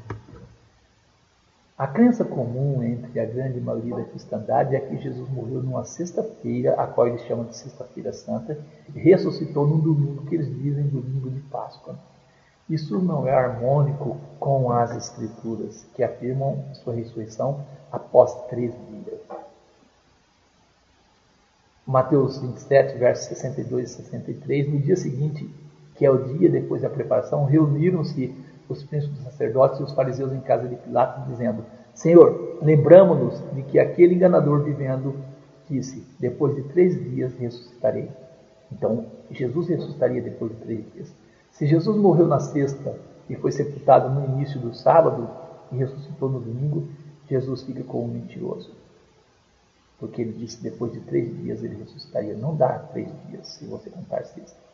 [1.77, 6.73] A crença comum entre a grande maioria da cristandade é que Jesus morreu numa sexta-feira,
[6.73, 8.57] a qual eles chamam de Sexta-feira Santa,
[8.95, 11.95] e ressuscitou num domingo que eles dizem domingo de Páscoa.
[12.67, 19.19] Isso não é harmônico com as Escrituras, que afirmam sua ressurreição após três dias.
[21.85, 25.47] Mateus 27, versos 62 e 63, no dia seguinte,
[25.97, 28.33] que é o dia depois da preparação, reuniram-se
[28.69, 33.79] os príncipes sacerdotes e os fariseus em casa de Pilatos, dizendo: Senhor, lembramos-nos de que
[33.79, 35.15] aquele enganador vivendo
[35.69, 38.09] disse: Depois de três dias ressuscitarei.
[38.71, 41.13] Então, Jesus ressuscitaria depois de três dias.
[41.51, 42.95] Se Jesus morreu na sexta
[43.29, 45.27] e foi sepultado no início do sábado
[45.71, 46.87] e ressuscitou no domingo,
[47.29, 48.71] Jesus fica como mentiroso.
[49.99, 52.35] Porque ele disse: Depois de três dias ele ressuscitaria.
[52.35, 54.66] Não dá três dias se você contar sexta.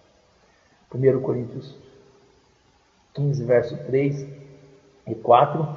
[0.93, 1.75] 1 Coríntios
[3.13, 4.27] 15, verso 3
[5.07, 5.67] e 4.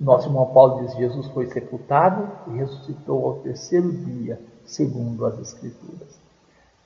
[0.00, 6.18] Nosso irmão Paulo diz: Jesus foi sepultado e ressuscitou ao terceiro dia, segundo as Escrituras.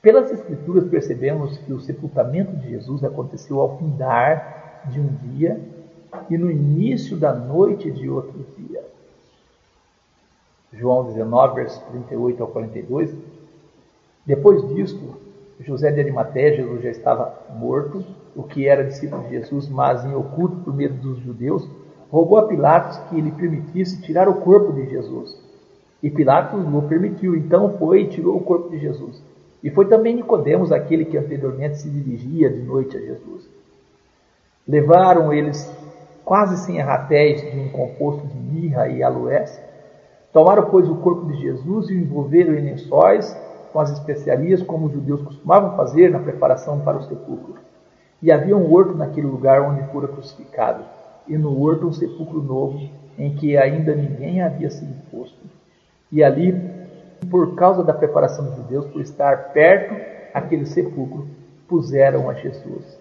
[0.01, 5.61] Pelas Escrituras percebemos que o sepultamento de Jesus aconteceu ao findar de um dia
[6.29, 8.83] e no início da noite de outro dia.
[10.73, 13.15] João 19, versos 38 ao 42.
[14.25, 15.22] Depois disto,
[15.59, 18.03] José de Arimateia, Jesus já estava morto,
[18.35, 21.67] o que era discípulo de Jesus, mas em oculto por medo dos judeus,
[22.11, 25.37] rogou a Pilatos que lhe permitisse tirar o corpo de Jesus.
[26.01, 29.21] E Pilatos o permitiu, então foi e tirou o corpo de Jesus.
[29.63, 33.47] E foi também Nicodemos aquele que anteriormente se dirigia de noite a Jesus.
[34.67, 35.71] Levaram eles
[36.25, 39.61] quase sem arratéis de um composto de mirra e aloés.
[40.33, 43.35] Tomaram, pois, o corpo de Jesus e o envolveram em lençóis
[43.73, 47.55] com as especiarias, como os judeus costumavam fazer na preparação para o sepulcro.
[48.21, 50.85] E havia um horto naquele lugar onde fora crucificado,
[51.27, 52.79] e no horto um sepulcro novo,
[53.17, 55.39] em que ainda ninguém havia sido posto.
[56.11, 56.55] E ali,
[57.29, 59.95] por causa da preparação dos judeus, por estar perto
[60.33, 61.27] aquele sepulcro,
[61.67, 62.99] puseram a Jesus.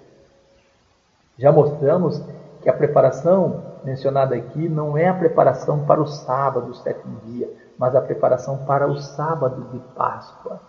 [1.36, 2.22] Já mostramos
[2.62, 7.51] que a preparação mencionada aqui não é a preparação para o sábado, o sétimo dia,
[7.78, 10.61] mas a preparação para o sábado de Páscoa.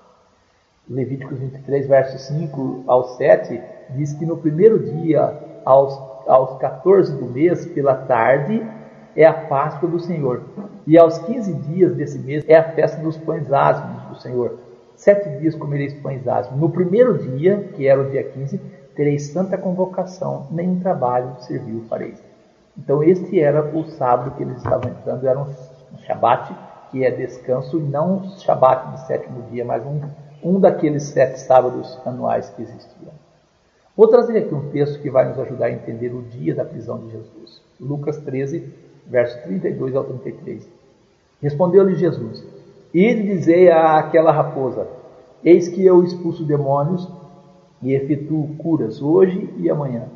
[0.89, 3.61] Levíticos 23, versos 5 ao 7,
[3.91, 5.97] diz que no primeiro dia, aos,
[6.27, 8.65] aos 14 do mês, pela tarde,
[9.15, 10.43] é a Páscoa do Senhor.
[10.85, 14.59] E aos 15 dias desse mês é a festa dos pães asmos do Senhor.
[14.95, 16.59] Sete dias comereis pães asmos.
[16.59, 18.59] No primeiro dia, que era o dia 15,
[18.95, 22.32] tereis santa convocação, nenhum trabalho serviu fareis.
[22.77, 25.47] Então este era o sábado que eles estavam entrando, era um
[25.99, 26.53] Shabat,
[26.91, 30.01] que é descanso, não um Shabat de sétimo dia, mas um,
[30.43, 33.13] um daqueles sete sábados anuais que existiam.
[33.95, 36.99] Vou trazer aqui um texto que vai nos ajudar a entender o dia da prisão
[36.99, 37.61] de Jesus.
[37.79, 38.73] Lucas 13,
[39.05, 40.67] verso 32 ao 33.
[41.41, 42.43] Respondeu-lhe Jesus:
[42.93, 44.87] Ide dizei àquela raposa:
[45.43, 47.07] Eis que eu expulso demônios
[47.83, 50.07] e efetuo curas hoje e amanhã.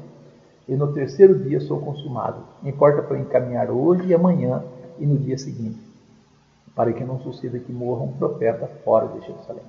[0.67, 2.43] E no terceiro dia sou consumado.
[2.63, 4.63] Importa para encaminhar hoje e amanhã
[4.99, 5.79] e no dia seguinte,
[6.75, 9.63] para que não suceda que morra um profeta fora de Jerusalém.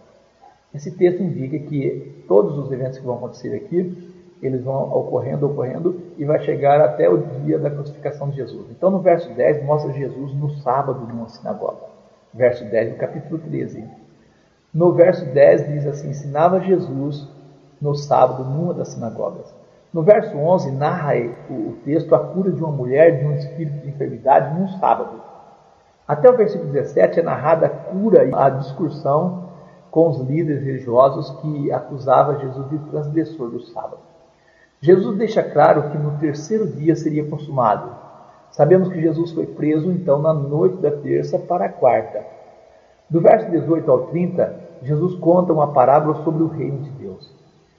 [0.75, 3.97] Esse texto indica que todos os eventos que vão acontecer aqui,
[4.43, 8.67] eles vão ocorrendo, ocorrendo, e vai chegar até o dia da crucificação de Jesus.
[8.71, 11.87] Então, no verso 10, mostra Jesus no sábado numa sinagoga.
[12.35, 13.85] Verso 10 do capítulo 13.
[14.73, 17.27] No verso 10 diz assim: Ensinava Jesus
[17.81, 19.58] no sábado numa das sinagogas.
[19.93, 21.15] No verso 11, narra
[21.49, 25.23] o texto a cura de uma mulher de um espírito de enfermidade num sábado.
[26.07, 29.49] Até o versículo 17 é narrada a cura e a discussão
[29.91, 33.99] com os líderes religiosos que acusavam Jesus de transgressor do sábado.
[34.81, 37.91] Jesus deixa claro que no terceiro dia seria consumado.
[38.51, 42.25] Sabemos que Jesus foi preso então na noite da terça para a quarta.
[43.09, 47.35] Do verso 18 ao 30, Jesus conta uma parábola sobre o reino de Deus.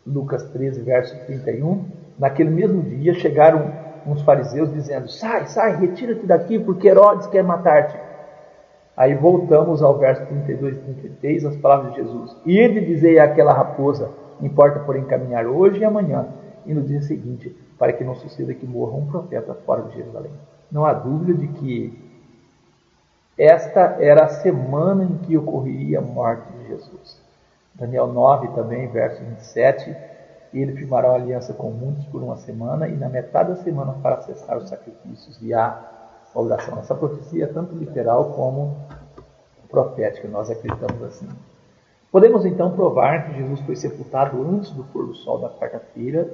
[0.05, 1.85] Lucas 13, verso 31.
[2.19, 3.71] Naquele mesmo dia chegaram
[4.05, 7.97] uns fariseus dizendo: Sai, sai, retira-te daqui, porque Herodes quer matar-te.
[8.95, 12.35] Aí voltamos ao verso 32 e 33, as palavras de Jesus.
[12.45, 14.11] E ele dizia àquela raposa:
[14.41, 16.27] Importa, porém, caminhar hoje e amanhã,
[16.65, 20.31] e no dia seguinte, para que não suceda que morra um profeta fora de Jerusalém.
[20.69, 22.09] Não há dúvida de que
[23.37, 27.17] esta era a semana em que ocorreria a morte de Jesus.
[27.73, 29.95] Daniel 9 também, verso 27,
[30.53, 34.21] ele firmará uma aliança com muitos por uma semana e na metade da semana para
[34.21, 35.79] cessar os sacrifícios e a
[36.33, 36.79] oração.
[36.79, 38.77] Essa profecia é tanto literal como
[39.69, 41.27] profética, nós acreditamos assim.
[42.11, 46.27] Podemos então provar que Jesus foi sepultado antes do pôr do sol da quarta-feira,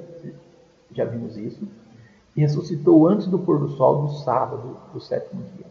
[0.92, 1.68] já vimos isso,
[2.34, 5.66] e ressuscitou antes do pôr do sol do sábado do sétimo dia.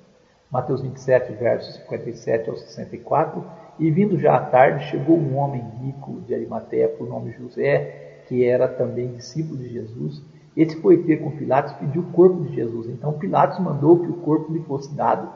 [0.52, 3.43] Mateus 27, versos 57 ao 64
[3.80, 8.46] e vindo já à tarde, chegou um homem rico de Arimateia, por nome José, que
[8.46, 10.22] era também discípulo de Jesus.
[10.56, 12.88] Esse foi ter com Pilatos pediu o corpo de Jesus.
[12.88, 15.28] Então Pilatos mandou que o corpo lhe fosse dado.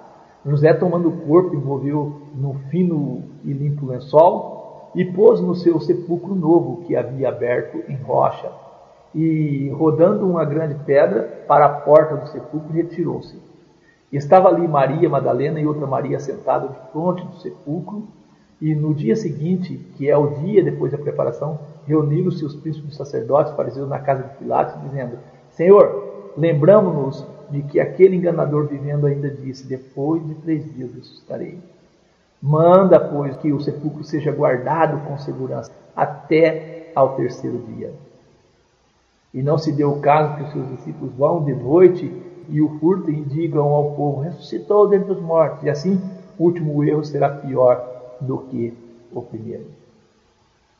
[0.45, 6.33] José, tomando o corpo, envolveu num fino e limpo lençol e pôs no seu sepulcro
[6.33, 8.49] novo que havia aberto em rocha.
[9.13, 13.37] E rodando uma grande pedra para a porta do sepulcro, retirou-se.
[14.11, 18.07] Estava ali Maria Madalena e outra Maria sentada de frente do sepulcro.
[18.61, 23.53] E no dia seguinte, que é o dia depois da preparação, reuniram-se os príncipes sacerdotes
[23.53, 25.17] fariseus na casa de Pilatos, dizendo:
[25.51, 31.57] Senhor, lembramos-nos de que aquele enganador vivendo ainda disse: Depois de três dias ressuscitarei.
[32.41, 37.93] Manda, pois, que o sepulcro seja guardado com segurança até ao terceiro dia.
[39.33, 42.11] E não se deu o caso que os seus discípulos vão de noite
[42.49, 45.63] e o furtem e digam ao povo: ressuscitou dentre os mortos.
[45.63, 46.01] E assim,
[46.37, 47.88] o último erro será pior
[48.19, 48.77] do que
[49.11, 49.67] o primeiro.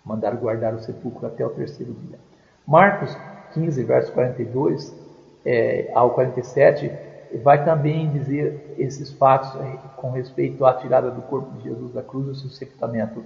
[0.03, 2.17] Mandar guardar o sepulcro até o terceiro dia.
[2.65, 3.15] Marcos
[3.53, 4.95] 15, verso 42
[5.45, 6.91] é, ao 47,
[7.43, 9.51] vai também dizer esses fatos
[9.97, 13.23] com respeito à tirada do corpo de Jesus da cruz e o seu sepultamento.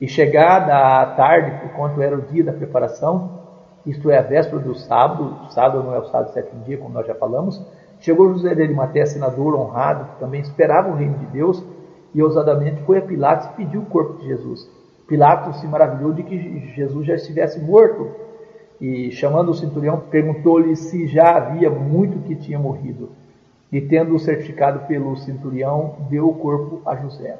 [0.00, 3.40] E chegada a tarde, por quanto era o dia da preparação,
[3.84, 6.94] isto é, a véspera do sábado, sábado não é o sábado do sétimo dia, como
[6.94, 7.60] nós já falamos,
[8.00, 11.62] Chegou José de Arimateia, senador honrado, que também esperava o reino de Deus,
[12.14, 14.68] e ousadamente foi a Pilatos e pediu o corpo de Jesus.
[15.06, 18.10] Pilatos se maravilhou de que Jesus já estivesse morto
[18.80, 23.10] e, chamando o centurião, perguntou-lhe se já havia muito que tinha morrido.
[23.72, 27.38] E, tendo-o certificado pelo centurião, deu o corpo a José,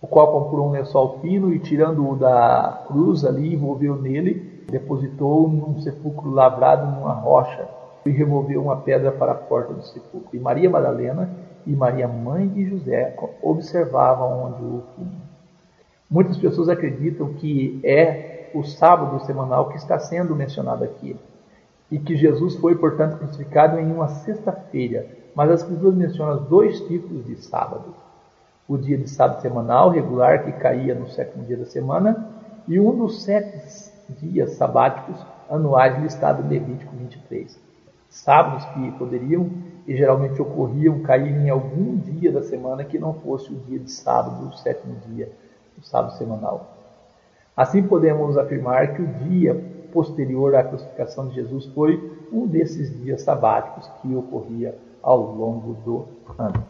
[0.00, 5.80] o qual comprou um lençol fino e, tirando-o da cruz ali, envolveu nele, depositou-o num
[5.80, 7.66] sepulcro lavrado numa rocha
[8.04, 10.36] e removeu uma pedra para a porta do sepulcro.
[10.36, 11.28] E Maria Madalena
[11.68, 15.28] e Maria, mãe de José, observavam onde o punham.
[16.10, 21.14] Muitas pessoas acreditam que é o sábado semanal que está sendo mencionado aqui
[21.90, 25.06] e que Jesus foi, portanto, crucificado em uma sexta-feira.
[25.34, 27.94] Mas as Escrituras mencionam dois tipos de sábado:
[28.66, 32.30] o dia de sábado semanal regular que caía no sétimo dia da semana
[32.66, 33.92] e um dos sete
[34.22, 37.60] dias sabáticos anuais listado em Levítico 23.
[38.08, 39.50] Sábados que poderiam
[39.88, 43.90] e geralmente ocorriam cair em algum dia da semana que não fosse o dia de
[43.90, 45.32] sábado, o sétimo dia,
[45.78, 46.76] o sábado semanal.
[47.56, 49.58] Assim podemos afirmar que o dia
[49.90, 56.04] posterior à crucificação de Jesus foi um desses dias sabáticos que ocorria ao longo do
[56.38, 56.62] ano.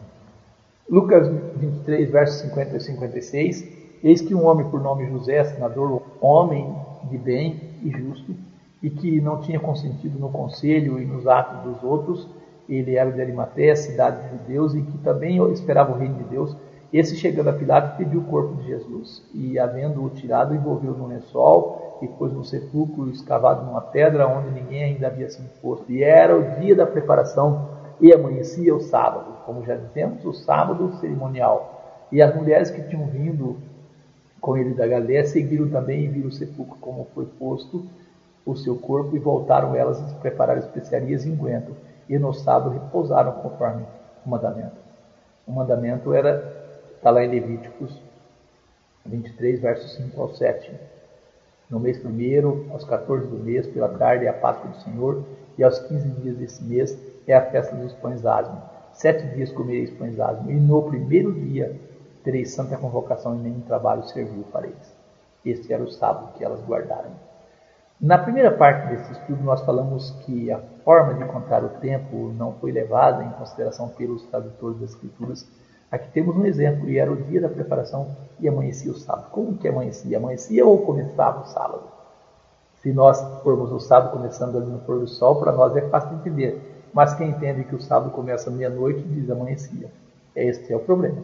[0.89, 1.27] Lucas
[1.57, 3.79] 23, versos 50 e 56.
[4.01, 6.73] Eis que um homem por nome José, senador, homem
[7.11, 8.33] de bem e justo,
[8.81, 12.38] e que não tinha consentido no conselho e nos atos dos outros,
[12.69, 16.55] ele era de Arimateia, cidade de judeus, e que também esperava o reino de Deus.
[16.93, 21.99] Esse, chegando a Pilatos, pediu o corpo de Jesus, e, havendo-o tirado, envolveu no lençol,
[22.01, 25.91] e pôs no sepulcro escavado numa pedra, onde ninguém ainda havia sido posto.
[25.91, 27.69] E era o dia da preparação,
[27.99, 32.07] e amanhecia o sábado, como já dizemos, o sábado cerimonial.
[32.11, 33.57] E as mulheres que tinham vindo
[34.39, 37.85] com ele da Galiléia seguiram também e viram o sepulcro como foi posto
[38.45, 41.75] o seu corpo, e voltaram elas a preparar especiarias e unguento,
[42.09, 43.85] e no sábado repousaram conforme
[44.25, 44.75] o mandamento.
[45.47, 46.43] O mandamento era,
[46.95, 47.95] está lá em Levíticos
[49.05, 50.71] 23, versos 5 ao 7.
[51.69, 55.23] No mês primeiro, aos 14 do mês, pela tarde, é a Páscoa do Senhor,
[55.57, 58.59] e aos 15 dias desse mês é a festa dos pães asmos.
[58.93, 61.79] Sete dias comereis pães asmos, e no primeiro dia
[62.23, 64.95] tereis santa convocação, e nenhum trabalho serviu para eles.
[65.45, 67.11] Este era o sábado que elas guardaram.
[68.01, 70.59] Na primeira parte desse estudo, nós falamos que a
[70.89, 75.47] forma de contar o tempo não foi levada em consideração pelos tradutores das Escrituras.
[75.91, 78.07] Aqui temos um exemplo, e era o dia da preparação
[78.39, 79.29] e amanhecia o sábado.
[79.29, 80.17] Como que amanhecia?
[80.17, 81.83] Amanhecia ou começava o sábado?
[82.81, 86.09] Se nós formos o sábado começando ali no pôr do sol, para nós é fácil
[86.09, 86.89] de entender.
[86.91, 89.91] Mas quem entende que o sábado começa meia-noite diz amanhecia.
[90.35, 91.21] Este é o problema.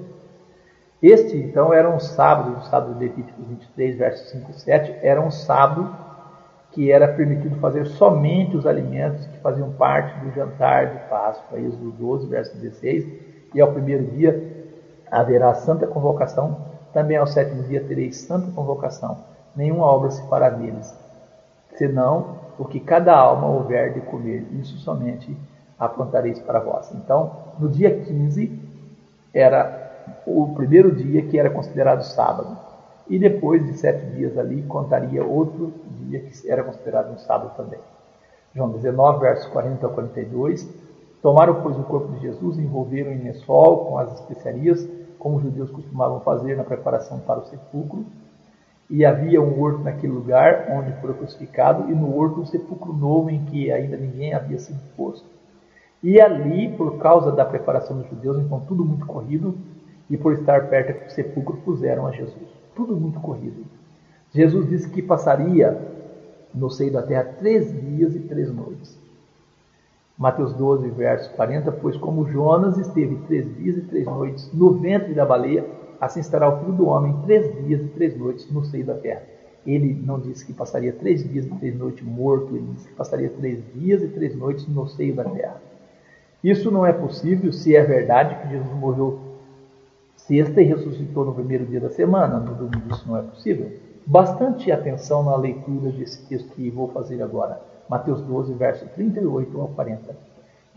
[1.01, 5.19] Este, então, era um sábado, o sábado de Levíticos 23, versos 5 e 7, era
[5.19, 6.04] um sábado
[6.75, 11.91] que era permitido fazer somente os alimentos que faziam parte do jantar de Páscoa, Êxodo
[11.91, 13.07] 12, verso 16,
[13.53, 14.67] e ao primeiro dia
[15.09, 16.57] haverá santa convocação,
[16.93, 19.19] também ao sétimo dia tereis santa convocação,
[19.55, 20.93] nenhuma obra se fará neles,
[21.75, 25.35] senão o que cada alma houver de comer, isso somente
[25.79, 26.93] aprontareis para vós.
[26.93, 28.59] Então, no dia 15,
[29.33, 32.64] era o primeiro dia que era considerado sábado.
[33.07, 37.79] E depois de sete dias ali, contaria outro dia que era considerado um sábado também.
[38.55, 40.67] João 19, versos 40 a 42.
[41.21, 44.87] Tomaram, pois, o corpo de Jesus envolveram em lençol com as especiarias,
[45.19, 48.05] como os judeus costumavam fazer na preparação para o sepulcro.
[48.89, 53.29] E havia um horto naquele lugar onde foi crucificado, e no horto um sepulcro novo
[53.29, 55.27] em que ainda ninguém havia sido posto.
[56.01, 59.55] E ali, por causa da preparação dos judeus, então tudo muito corrido,
[60.09, 63.65] e por estar perto do sepulcro, puseram a Jesus tudo muito corrido.
[64.33, 65.77] Jesus disse que passaria
[66.53, 68.97] no seio da terra três dias e três noites.
[70.17, 75.13] Mateus 12, verso 40, pois como Jonas esteve três dias e três noites no ventre
[75.13, 75.65] da baleia,
[75.99, 79.23] assim estará o filho do homem três dias e três noites no seio da terra.
[79.65, 83.29] Ele não disse que passaria três dias e três noites morto, ele disse que passaria
[83.29, 85.61] três dias e três noites no seio da terra.
[86.43, 89.19] Isso não é possível se é verdade que Jesus morreu
[90.27, 92.39] sexta e ressuscitou no primeiro dia da semana.
[92.39, 93.71] No domingo isso não é possível.
[94.05, 97.61] Bastante atenção na leitura desse texto que vou fazer agora.
[97.89, 100.15] Mateus 12, verso 38 ao 40.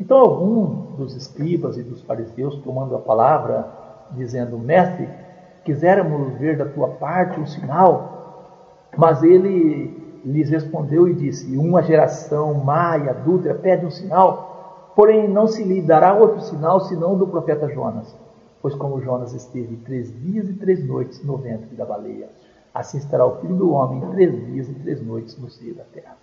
[0.01, 3.67] Então, algum dos escribas e dos fariseus, tomando a palavra,
[4.13, 5.09] dizendo: Mestre,
[5.65, 8.17] quiséramos ver da tua parte um sinal.
[8.97, 15.29] Mas ele lhes respondeu e disse: Uma geração má e adúltera pede um sinal, porém
[15.29, 18.15] não se lhe dará outro sinal senão do profeta Jonas.
[18.61, 22.29] Pois como Jonas esteve três dias e três noites no ventre da baleia,
[22.75, 26.17] assim estará o filho do homem três dias e três noites no seio da terra.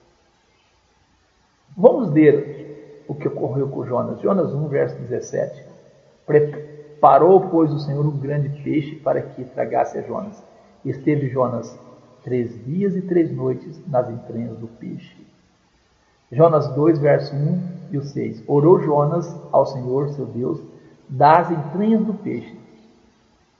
[1.77, 4.21] Vamos ler o que ocorreu com Jonas.
[4.21, 5.63] Jonas 1, verso 17.
[6.25, 10.41] Preparou, pois, o Senhor um grande peixe para que tragasse a Jonas.
[10.83, 11.77] Esteve Jonas
[12.23, 15.15] três dias e três noites nas entranhas do peixe.
[16.31, 18.43] Jonas 2, verso 1 e o 6.
[18.47, 20.59] Orou Jonas ao Senhor, seu Deus,
[21.09, 22.55] das entranhas do peixe.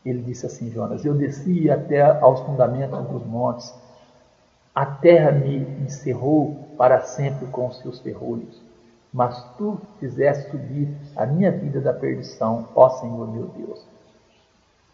[0.05, 3.73] Ele disse assim, Jonas, eu desci até aos fundamentos dos montes,
[4.73, 8.61] a terra me encerrou para sempre com os seus ferrolhos.
[9.11, 13.85] Mas tu fizeste subir a minha vida da perdição, ó Senhor meu Deus.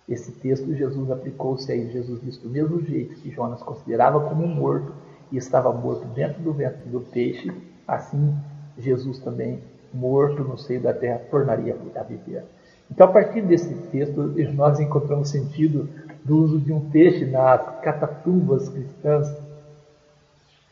[0.07, 1.91] Esse texto Jesus aplicou-se aí.
[1.91, 4.93] Jesus disse do mesmo jeito que Jonas considerava como morto
[5.31, 7.51] e estava morto dentro do ventre do peixe,
[7.87, 8.35] assim
[8.77, 9.63] Jesus também,
[9.93, 12.43] morto no seio da terra, tornaria a viver.
[12.89, 15.87] Então, a partir desse texto, nós encontramos sentido
[16.25, 19.33] do uso de um peixe nas catatumbas cristãs.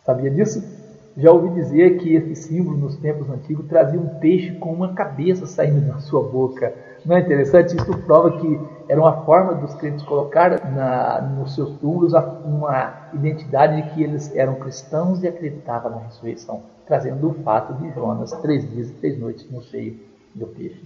[0.06, 0.80] Sabia disso?
[1.18, 5.46] Já ouvi dizer que esse símbolo nos tempos antigos trazia um peixe com uma cabeça
[5.46, 6.74] saindo da sua boca.
[7.06, 7.76] Não é interessante?
[7.76, 12.14] Isso prova que era uma forma dos crentes colocar na, nos seus túmulos
[12.46, 17.92] uma identidade de que eles eram cristãos e acreditavam na ressurreição, trazendo o fato de
[17.92, 20.00] Jonas, três dias e três noites no seio
[20.34, 20.84] do peixe.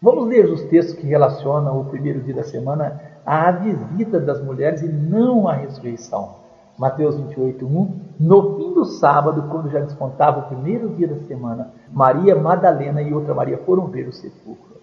[0.00, 4.82] Vamos ler os textos que relacionam o primeiro dia da semana à visita das mulheres
[4.82, 6.34] e não à ressurreição.
[6.78, 8.00] Mateus 28, 1.
[8.20, 13.14] No fim do sábado, quando já descontava o primeiro dia da semana, Maria Madalena e
[13.14, 14.74] outra Maria foram ver o sepulcro.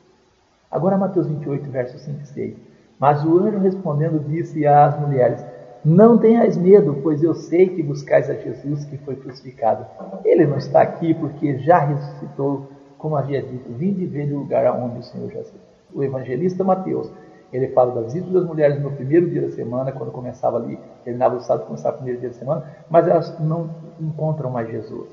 [0.71, 2.57] Agora, Mateus 28, versos 5 e 6.
[2.97, 5.45] Mas o anjo respondendo disse às mulheres:
[5.83, 9.83] Não tenhais medo, pois eu sei que buscais a Jesus que foi crucificado.
[10.23, 12.67] Ele não está aqui porque já ressuscitou
[12.99, 15.53] como havia dito, vinde ver o lugar aonde o Senhor já se.
[15.91, 17.11] O evangelista Mateus,
[17.51, 21.35] ele fala da visita das mulheres no primeiro dia da semana, quando começava ali, terminava
[21.35, 25.09] o sábado, começava o primeiro dia da semana, mas elas não encontram mais Jesus.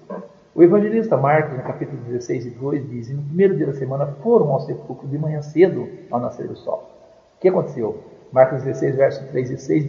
[0.55, 4.53] O evangelista Marcos, no capítulo 16 e 2, diz: No primeiro dia da semana foram
[4.53, 6.91] ao sepulcro de manhã cedo ao nascer do sol.
[7.37, 8.18] O que aconteceu?
[8.33, 9.87] Marcos 16, versos 3 e 6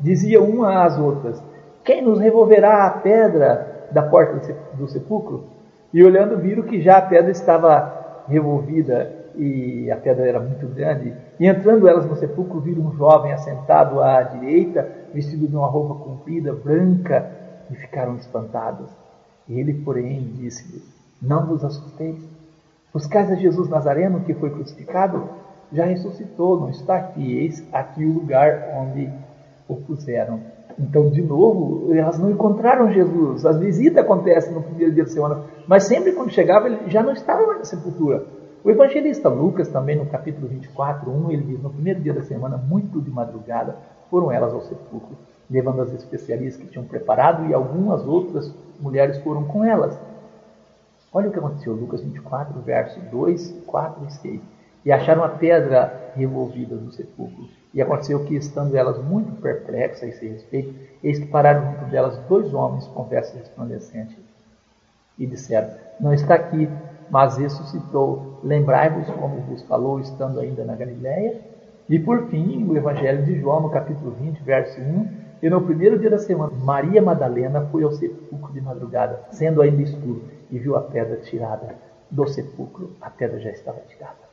[0.00, 1.42] dizia uma às outras:
[1.84, 5.44] Quem nos revolverá a pedra da porta do sepulcro?
[5.92, 11.14] E olhando, viram que já a pedra estava revolvida e a pedra era muito grande.
[11.38, 15.94] E entrando elas no sepulcro, viram um jovem assentado à direita, vestido de uma roupa
[16.02, 17.30] comprida, branca,
[17.70, 18.90] e ficaram espantados.
[19.48, 20.82] Ele, porém, disse-lhes:
[21.20, 22.16] Não vos assusteis.
[22.92, 25.28] Buscais a Jesus Nazareno, que foi crucificado?
[25.72, 27.38] Já ressuscitou, não está aqui.
[27.38, 29.10] Eis aqui o lugar onde
[29.68, 30.40] o puseram.
[30.78, 33.46] Então, de novo, elas não encontraram Jesus.
[33.46, 37.12] As visitas acontecem no primeiro dia da semana, mas sempre quando chegava, ele já não
[37.12, 38.24] estava na sepultura.
[38.62, 42.56] O evangelista Lucas, também no capítulo 24, 1, ele diz: No primeiro dia da semana,
[42.56, 43.76] muito de madrugada,
[44.10, 45.16] foram elas ao sepulcro,
[45.48, 49.98] levando as especiarias que tinham preparado, e algumas outras mulheres foram com elas.
[51.12, 54.40] Olha o que aconteceu, Lucas 24, versos 2, 4 e 6.
[54.86, 57.48] E acharam a pedra revolvida no sepulcro.
[57.74, 60.72] E aconteceu que, estando elas muito perplexas a esse respeito,
[61.02, 64.16] eis que pararam junto delas dois homens com vestes resplandecentes.
[65.18, 66.70] E disseram: Não está aqui,
[67.10, 68.38] mas ressuscitou.
[68.44, 71.40] Lembrai-vos como vos falou, estando ainda na Galiléia.
[71.88, 75.08] E por fim, o Evangelho de João, no capítulo 20, verso 1.
[75.42, 79.82] E no primeiro dia da semana, Maria Madalena foi ao sepulcro de madrugada, sendo ainda
[79.82, 81.74] escuro, e viu a pedra tirada
[82.08, 82.92] do sepulcro.
[83.00, 84.25] A pedra já estava tirada.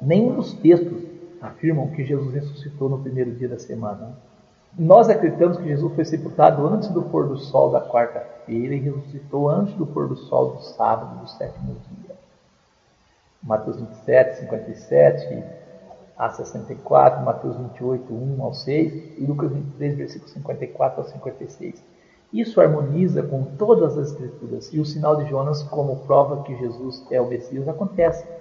[0.00, 1.02] Nenhum dos textos
[1.40, 4.16] afirmam que Jesus ressuscitou no primeiro dia da semana.
[4.78, 9.48] Nós acreditamos que Jesus foi sepultado antes do pôr do sol da quarta-feira e ressuscitou
[9.48, 12.16] antes do pôr do sol do sábado do sétimo dia.
[13.42, 15.44] Mateus 27, 57
[16.16, 21.82] a 64, Mateus 28, 1 ao 6 e Lucas 23, versículo 54 ao 56.
[22.32, 27.04] Isso harmoniza com todas as escrituras e o sinal de Jonas como prova que Jesus
[27.10, 28.37] é o Messias acontece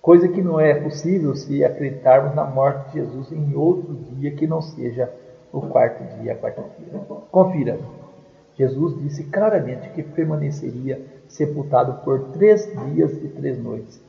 [0.00, 4.46] coisa que não é possível se acreditarmos na morte de Jesus em outro dia que
[4.46, 5.12] não seja
[5.52, 6.98] o quarto dia, a quarta-feira.
[7.30, 7.78] Confira.
[8.56, 14.00] Jesus disse claramente que permaneceria sepultado por três dias e três noites.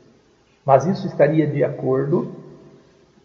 [0.66, 2.32] Mas isso estaria de acordo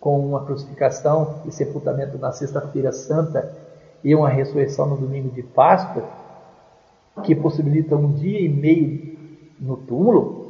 [0.01, 3.53] com uma crucificação e sepultamento na Sexta-feira Santa
[4.05, 6.05] e uma ressurreição no domingo de Páscoa,
[7.25, 9.17] que possibilita um dia e meio
[9.59, 10.46] no túmulo,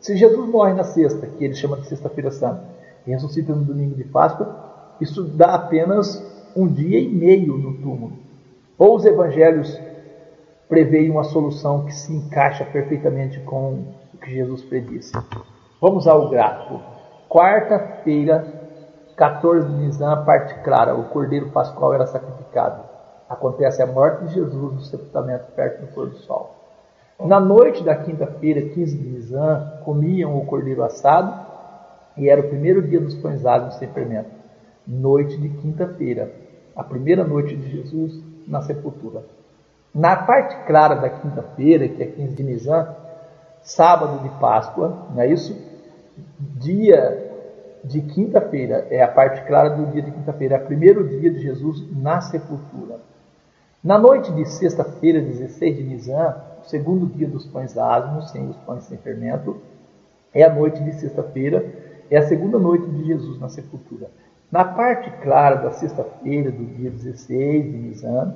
[0.00, 2.62] se Jesus morre na sexta, que ele chama de Sexta-feira Santa,
[3.06, 6.22] e ressuscita no domingo de Páscoa, isso dá apenas
[6.56, 8.12] um dia e meio no túmulo.
[8.76, 9.78] Ou os evangelhos
[10.68, 13.84] preveem uma solução que se encaixa perfeitamente com
[14.14, 15.12] o que Jesus predisse.
[15.80, 16.80] Vamos ao gráfico.
[17.28, 18.46] Quarta-feira,
[19.16, 22.82] 14 de Nisan, parte clara, o cordeiro pascual era sacrificado.
[23.28, 26.57] Acontece a morte de Jesus no sepultamento perto do pôr do sol.
[27.20, 31.34] Na noite da quinta-feira, 15 de Nisan, comiam o cordeiro assado
[32.16, 34.30] e era o primeiro dia dos pães asmos sem fermento.
[34.86, 36.32] Noite de quinta-feira,
[36.76, 39.24] a primeira noite de Jesus na sepultura.
[39.92, 42.88] Na parte clara da quinta-feira, que é 15 de Nisan,
[43.62, 45.56] sábado de Páscoa, não é isso?
[46.38, 47.26] Dia
[47.82, 51.40] de quinta-feira, é a parte clara do dia de quinta-feira, é o primeiro dia de
[51.40, 53.00] Jesus na sepultura.
[53.82, 56.34] Na noite de sexta-feira, 16 de Nisan,
[56.68, 59.56] segundo dia dos pães asmos, sem os pães sem fermento,
[60.34, 61.64] é a noite de sexta-feira,
[62.10, 64.08] é a segunda noite de Jesus na sepultura.
[64.50, 68.34] Na parte clara da sexta-feira, do dia 16 de Nisan,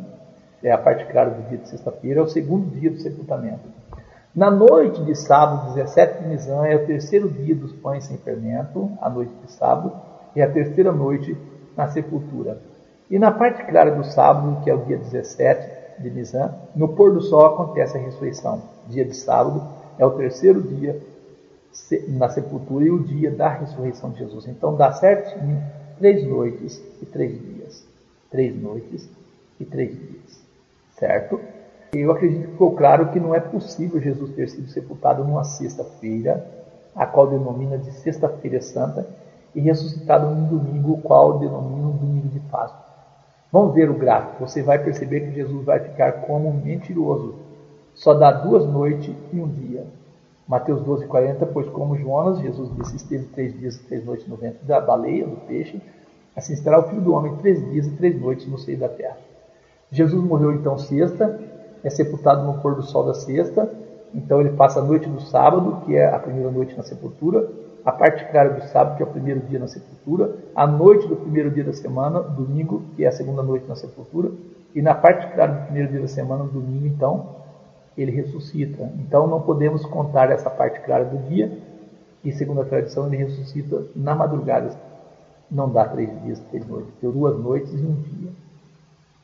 [0.62, 3.68] é a parte clara do dia de sexta-feira, é o segundo dia do sepultamento.
[4.34, 8.90] Na noite de sábado, 17 de Nisan, é o terceiro dia dos pães sem fermento,
[9.00, 9.92] a noite de sábado,
[10.34, 11.36] e a terceira noite
[11.76, 12.58] na sepultura.
[13.10, 17.12] E na parte clara do sábado, que é o dia 17 de Nisan, no pôr
[17.12, 18.62] do sol acontece a ressurreição.
[18.88, 19.62] Dia de sábado
[19.98, 21.00] é o terceiro dia
[22.08, 24.46] na sepultura e o dia da ressurreição de Jesus.
[24.46, 25.62] Então dá certinho
[25.98, 27.86] três noites e três dias.
[28.30, 29.08] Três noites
[29.60, 30.42] e três dias.
[30.98, 31.40] Certo?
[31.92, 36.46] Eu acredito que ficou claro que não é possível Jesus ter sido sepultado numa sexta-feira,
[36.96, 39.06] a qual denomina de Sexta-feira Santa,
[39.54, 42.91] e ressuscitado num domingo, o qual denomina domingo de Páscoa.
[43.52, 44.48] Vamos ver o gráfico.
[44.48, 47.34] Você vai perceber que Jesus vai ficar como um mentiroso.
[47.94, 49.86] Só dá duas noites e um dia.
[50.48, 54.36] Mateus 12, 40, pois como Jonas, Jesus disse, esteve três dias e três noites no
[54.36, 55.80] ventre da baleia, do peixe,
[56.34, 59.18] assim estará o Filho do Homem três dias e três noites no seio da terra.
[59.90, 61.38] Jesus morreu então sexta,
[61.84, 63.70] é sepultado no pôr do sol da sexta,
[64.14, 67.48] então ele passa a noite do sábado, que é a primeira noite na sepultura,
[67.84, 71.16] a parte clara do sábado, que é o primeiro dia na sepultura, a noite do
[71.16, 74.30] primeiro dia da semana, domingo, que é a segunda noite na sepultura,
[74.74, 77.36] e na parte clara do primeiro dia da semana, domingo, então,
[77.98, 78.90] ele ressuscita.
[78.96, 81.58] Então não podemos contar essa parte clara do dia,
[82.24, 84.70] e segundo a tradição, ele ressuscita na madrugada.
[85.50, 88.30] Não dá três dias, três noites, deu duas noites e um dia.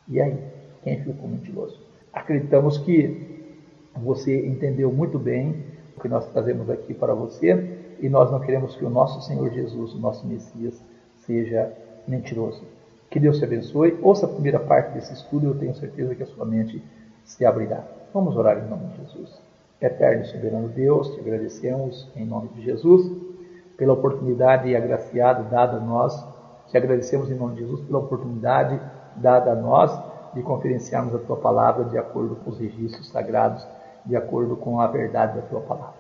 [0.08, 0.36] E aí,
[0.82, 1.78] quem ficou mentiroso?
[2.12, 3.54] Acreditamos que
[3.96, 5.64] você entendeu muito bem
[5.96, 9.50] o que nós trazemos aqui para você e nós não queremos que o nosso Senhor
[9.50, 10.80] Jesus, o nosso Messias,
[11.26, 11.72] seja
[12.06, 12.62] mentiroso.
[13.10, 13.98] Que Deus te abençoe.
[14.02, 16.82] Ouça a primeira parte desse estudo eu tenho certeza que a sua mente
[17.24, 17.82] se abrirá.
[18.12, 19.40] Vamos orar em nome de Jesus.
[19.80, 23.10] Eterno e soberano Deus, te agradecemos em nome de Jesus
[23.76, 26.26] pela oportunidade agraciada dada a nós.
[26.66, 28.80] Te agradecemos em nome de Jesus pela oportunidade
[29.16, 29.90] dada a nós
[30.34, 33.66] de conferenciarmos a tua palavra de acordo com os registros sagrados,
[34.04, 35.97] de acordo com a verdade da tua palavra.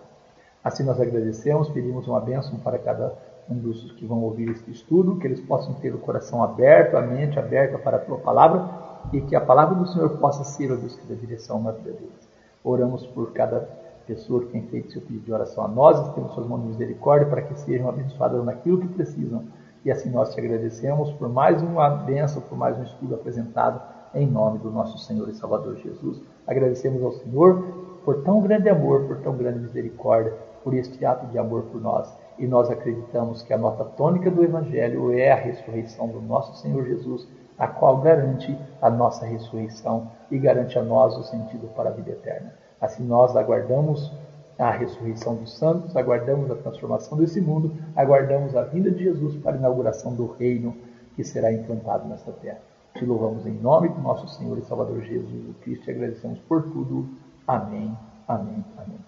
[0.62, 3.14] Assim nós agradecemos, pedimos uma bênção para cada
[3.48, 7.00] um dos que vão ouvir este estudo, que eles possam ter o coração aberto, a
[7.00, 8.68] mente aberta para a tua palavra
[9.12, 12.28] e que a palavra do Senhor possa ser, ó Deus, dá direção na vida deles.
[12.62, 13.68] Oramos por cada
[14.06, 17.28] pessoa que tem feito seu pedido de oração a nós, estamos suas mãos de misericórdia
[17.28, 19.44] para que sejam abençoadas naquilo que precisam.
[19.84, 23.80] E assim nós te agradecemos por mais uma bênção, por mais um estudo apresentado
[24.14, 26.20] em nome do nosso Senhor e Salvador Jesus.
[26.46, 27.62] Agradecemos ao Senhor
[28.04, 30.34] por tão grande amor, por tão grande misericórdia,
[30.68, 32.14] por este ato de amor por nós.
[32.38, 36.84] E nós acreditamos que a nota tônica do Evangelho é a ressurreição do nosso Senhor
[36.84, 37.26] Jesus,
[37.58, 42.10] a qual garante a nossa ressurreição e garante a nós o sentido para a vida
[42.10, 42.52] eterna.
[42.78, 44.12] Assim nós aguardamos
[44.58, 49.52] a ressurreição dos santos, aguardamos a transformação desse mundo, aguardamos a vinda de Jesus para
[49.52, 50.76] a inauguração do reino
[51.16, 52.60] que será implantado nesta terra.
[52.94, 57.08] Te louvamos em nome do nosso Senhor e Salvador Jesus Cristo e agradecemos por tudo.
[57.46, 57.96] Amém,
[58.28, 59.07] amém, amém.